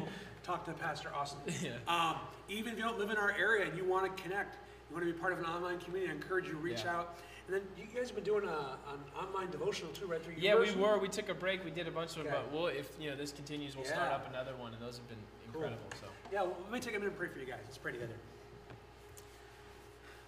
[0.50, 1.40] talk to Pastor Austin.
[1.62, 1.72] Yeah.
[1.86, 2.16] Um,
[2.48, 4.56] even if you don't live in our area and you want to connect,
[4.88, 6.96] you want to be part of an online community, I encourage you to reach Yeah.
[6.96, 7.16] out.
[7.46, 10.22] And then you guys have been doing a, an online devotional too, right?
[10.22, 10.98] Through Yeah, we were.
[10.98, 11.64] We took a break.
[11.64, 14.12] We did a bunch of them, but we'll, if you know this continues, we'll start
[14.12, 15.82] up another one, and those have been incredible.
[16.00, 17.60] So Yeah, well, let me take a minute and pray for you guys.
[17.64, 18.14] Let's pray together.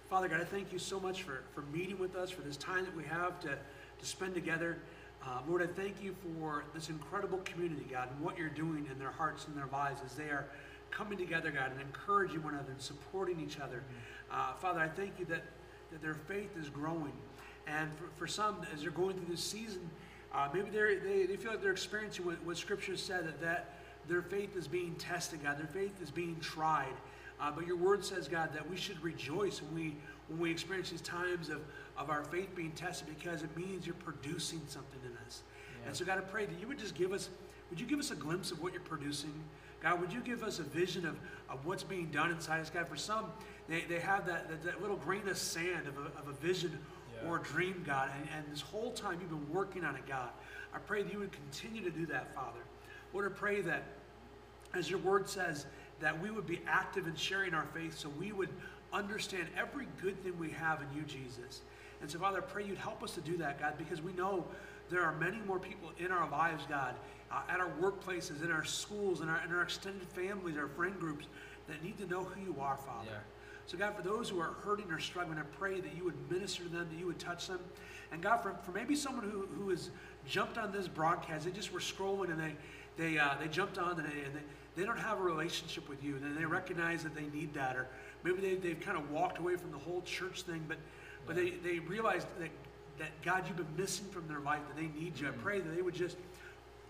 [0.09, 2.85] Father God, I thank you so much for, for meeting with us, for this time
[2.85, 4.77] that we have to, to spend together.
[5.25, 8.99] Uh, Lord, I thank you for this incredible community, God, and what you're doing in
[8.99, 10.47] their hearts and their lives as they are
[10.91, 13.83] coming together, God, and encouraging one another and supporting each other.
[14.29, 15.43] Uh, Father, I thank you that,
[15.91, 17.13] that their faith is growing.
[17.67, 19.89] And for, for some, as they're going through this season,
[20.33, 23.75] uh, maybe they, they feel like they're experiencing what, what Scripture said, that, that
[24.09, 25.57] their faith is being tested, God.
[25.57, 26.93] Their faith is being tried.
[27.39, 29.95] Uh, but your word says, God, that we should rejoice when we,
[30.27, 31.61] when we experience these times of,
[31.97, 35.43] of our faith being tested because it means you're producing something in us.
[35.81, 35.87] Yeah.
[35.87, 37.29] And so, God, I pray that you would just give us,
[37.69, 39.33] would you give us a glimpse of what you're producing?
[39.81, 41.17] God, would you give us a vision of,
[41.49, 42.69] of what's being done inside us?
[42.69, 43.25] God, for some,
[43.67, 46.77] they, they have that, that, that little grain of sand of a, of a vision
[47.21, 47.29] Yeah.
[47.29, 48.09] or a dream, God.
[48.17, 50.29] And, and this whole time you've been working on it, God.
[50.73, 52.59] I pray that you would continue to do that, Father.
[53.13, 53.83] Lord, I pray that,
[54.73, 55.65] as your word says,
[55.99, 58.49] that we would be active in sharing our faith so we would
[58.91, 61.61] understand every good thing we have in you, Jesus.
[62.03, 64.43] And so, Father, I pray you'd help us to do that, God, because we know
[64.89, 66.95] there are many more people in our lives, God,
[67.31, 70.99] uh, at our workplaces, in our schools, in our, in our extended families, our friend
[70.99, 71.27] groups,
[71.69, 73.07] that need to know who you are, Father.
[73.09, 73.19] Yeah.
[73.67, 76.63] So, God, for those who are hurting or struggling, I pray that you would minister
[76.63, 77.61] to them, that you would touch them.
[78.11, 79.89] And God, for, for maybe someone who, who has
[80.27, 82.55] jumped on this broadcast, they just were scrolling and they,
[82.97, 84.41] they, uh, they jumped on and, they, and they,
[84.75, 87.87] they don't have a relationship with you, and they recognize that they need that, or
[88.23, 90.77] maybe they, they've kind of walked away from the whole church thing, but,
[91.25, 92.49] but they, they realize that,
[92.99, 95.27] that, God, you've been missing from their life, that they need you.
[95.27, 95.41] I mm.
[95.41, 96.17] pray that they would just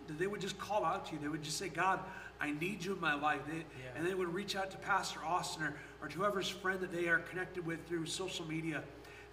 [0.07, 1.19] that they would just call out to you.
[1.21, 1.97] They would just say, God,
[2.41, 3.39] I need you in my life.
[3.47, 3.63] They,
[3.95, 7.07] And they would reach out to Pastor Austin or, or to whoever's friend that they
[7.07, 8.83] are connected with through social media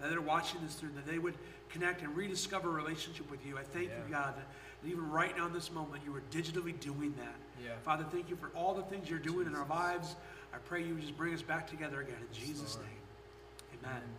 [0.01, 1.35] that they're watching this through, that they would
[1.69, 3.59] connect and rediscover a relationship with you.
[3.59, 4.47] I thank you, God, that
[4.89, 7.35] even right now in this moment, you are digitally doing that.
[7.63, 7.73] Yeah.
[7.83, 10.17] Father, thank you for all the things you're doing in our lives.
[10.55, 12.17] I pray you would just bring us back together again.
[12.19, 12.87] In Jesus' Lord.
[12.87, 14.03] name, amen.
[14.03, 14.13] And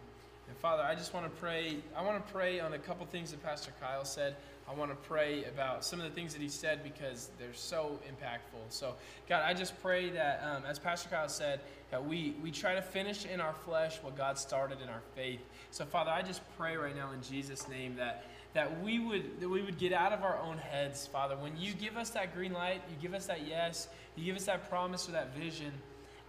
[0.62, 1.78] Father, I just want to pray.
[1.96, 4.36] I want to pray on a couple things that Pastor Kyle said.
[4.70, 8.00] I want to pray about some of the things that he said because they're so
[8.08, 8.62] impactful.
[8.70, 8.94] So,
[9.28, 12.82] God, I just pray that, um, as Pastor Kyle said, that we, we try to
[12.82, 15.42] finish in our flesh what God started in our faith.
[15.72, 19.50] So, Father, I just pray right now in Jesus' name that that we would that
[19.50, 21.38] we would get out of our own heads, Father.
[21.38, 24.46] When you give us that green light, you give us that yes, you give us
[24.46, 25.72] that promise or that vision.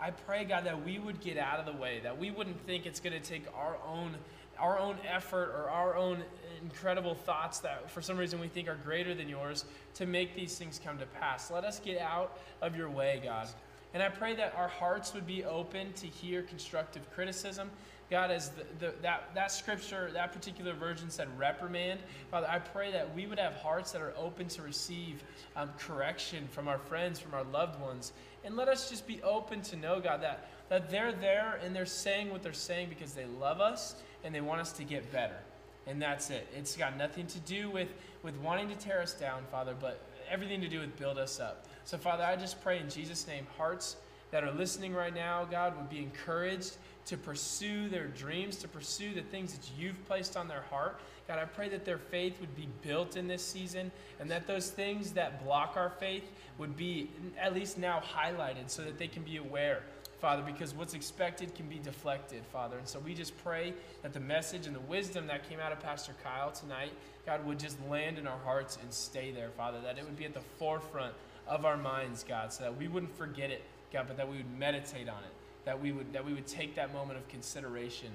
[0.03, 2.87] I pray, God, that we would get out of the way, that we wouldn't think
[2.87, 4.17] it's going to take our own
[4.59, 6.23] our own effort or our own
[6.63, 10.57] incredible thoughts that for some reason we think are greater than yours to make these
[10.57, 11.51] things come to pass.
[11.51, 13.49] Let us get out of your way, God.
[13.95, 17.71] And I pray that our hearts would be open to hear constructive criticism.
[18.13, 21.99] God, as the, the, that, that scripture, that particular version said reprimand,
[22.31, 25.25] Father, I pray that we would have hearts that are open to receive
[25.57, 28.13] um, correction from our friends, from our loved ones.
[28.45, 31.87] And let us just be open to know, God, that, that they're there and they're
[31.87, 33.95] saying what they're saying because they love us
[34.25, 35.39] and they want us to get better.
[35.87, 36.47] And that's it.
[36.55, 37.89] It's got nothing to do with,
[38.23, 41.65] with wanting to tear us down, Father, but everything to do with build us up.
[41.87, 43.97] So, Father, I just pray in Jesus' name, hearts
[44.33, 46.77] that are listening right now, God, would be encouraged
[47.07, 51.01] to pursue their dreams, to pursue the things that you've placed on their heart.
[51.29, 53.91] God, I pray that their faith would be built in this season
[54.21, 56.25] and that those things that block our faith
[56.59, 59.83] would be at least now highlighted so that they can be aware.
[60.21, 62.79] Father, because what's expected can be deflected, Father.
[62.79, 65.81] And so we just pray that the message and the wisdom that came out of
[65.81, 66.93] Pastor Kyle tonight,
[67.27, 69.81] God, would just land in our hearts and stay there, Father.
[69.81, 71.15] That it would be at the forefront
[71.49, 74.59] of our minds, God, so that we wouldn't forget it, God, but that we would
[74.59, 75.42] meditate on it.
[75.65, 78.11] That we would that we would take that moment of consideration,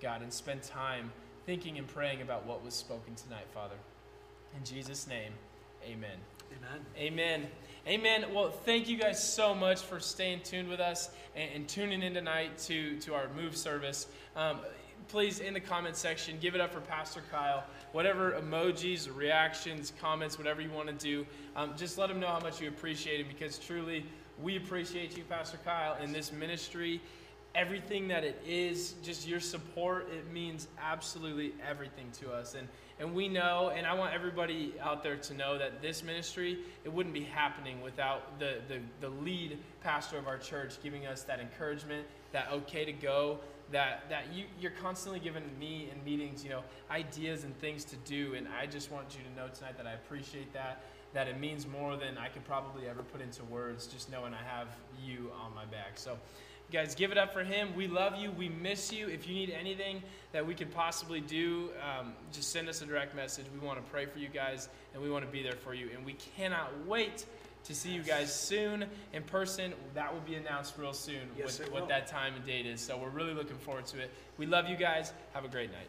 [0.00, 1.10] God, and spend time
[1.46, 3.74] thinking and praying about what was spoken tonight, Father.
[4.56, 5.32] In Jesus' name,
[5.84, 6.18] amen.
[6.52, 6.80] Amen.
[6.96, 7.46] Amen.
[7.88, 8.34] Amen.
[8.34, 12.14] Well, thank you guys so much for staying tuned with us and, and tuning in
[12.14, 14.06] tonight to, to our move service.
[14.36, 14.60] Um,
[15.08, 17.64] please, in the comment section, give it up for Pastor Kyle.
[17.92, 21.26] Whatever emojis, reactions, comments, whatever you want to do,
[21.56, 24.04] um, just let him know how much you appreciate it because truly
[24.42, 27.00] we appreciate you, Pastor Kyle, in this ministry.
[27.54, 32.54] Everything that it is, just your support, it means absolutely everything to us.
[32.54, 32.66] And
[33.02, 36.92] and we know, and I want everybody out there to know that this ministry, it
[36.92, 41.40] wouldn't be happening without the, the, the lead pastor of our church giving us that
[41.40, 43.40] encouragement, that okay to go,
[43.72, 46.62] that, that you, you're constantly giving me in meetings, you know,
[46.92, 48.34] ideas and things to do.
[48.34, 50.84] And I just want you to know tonight that I appreciate that,
[51.14, 54.42] that it means more than I could probably ever put into words, just knowing I
[54.42, 54.68] have
[55.04, 55.92] you on my back.
[55.96, 56.18] So,
[56.70, 57.74] guys, give it up for him.
[57.76, 58.30] We love you.
[58.30, 59.08] We miss you.
[59.08, 60.02] If you need anything
[60.32, 63.44] that we could possibly do, um, just send us a direct message.
[63.52, 65.90] We want to pray for you guys, and we want to be there for you.
[65.94, 67.26] And we cannot wait
[67.64, 69.74] to see you guys soon in person.
[69.94, 72.80] That will be announced real soon yes, with what that time and date is.
[72.80, 74.10] So we're really looking forward to it.
[74.38, 75.12] We love you guys.
[75.34, 75.88] Have a great night.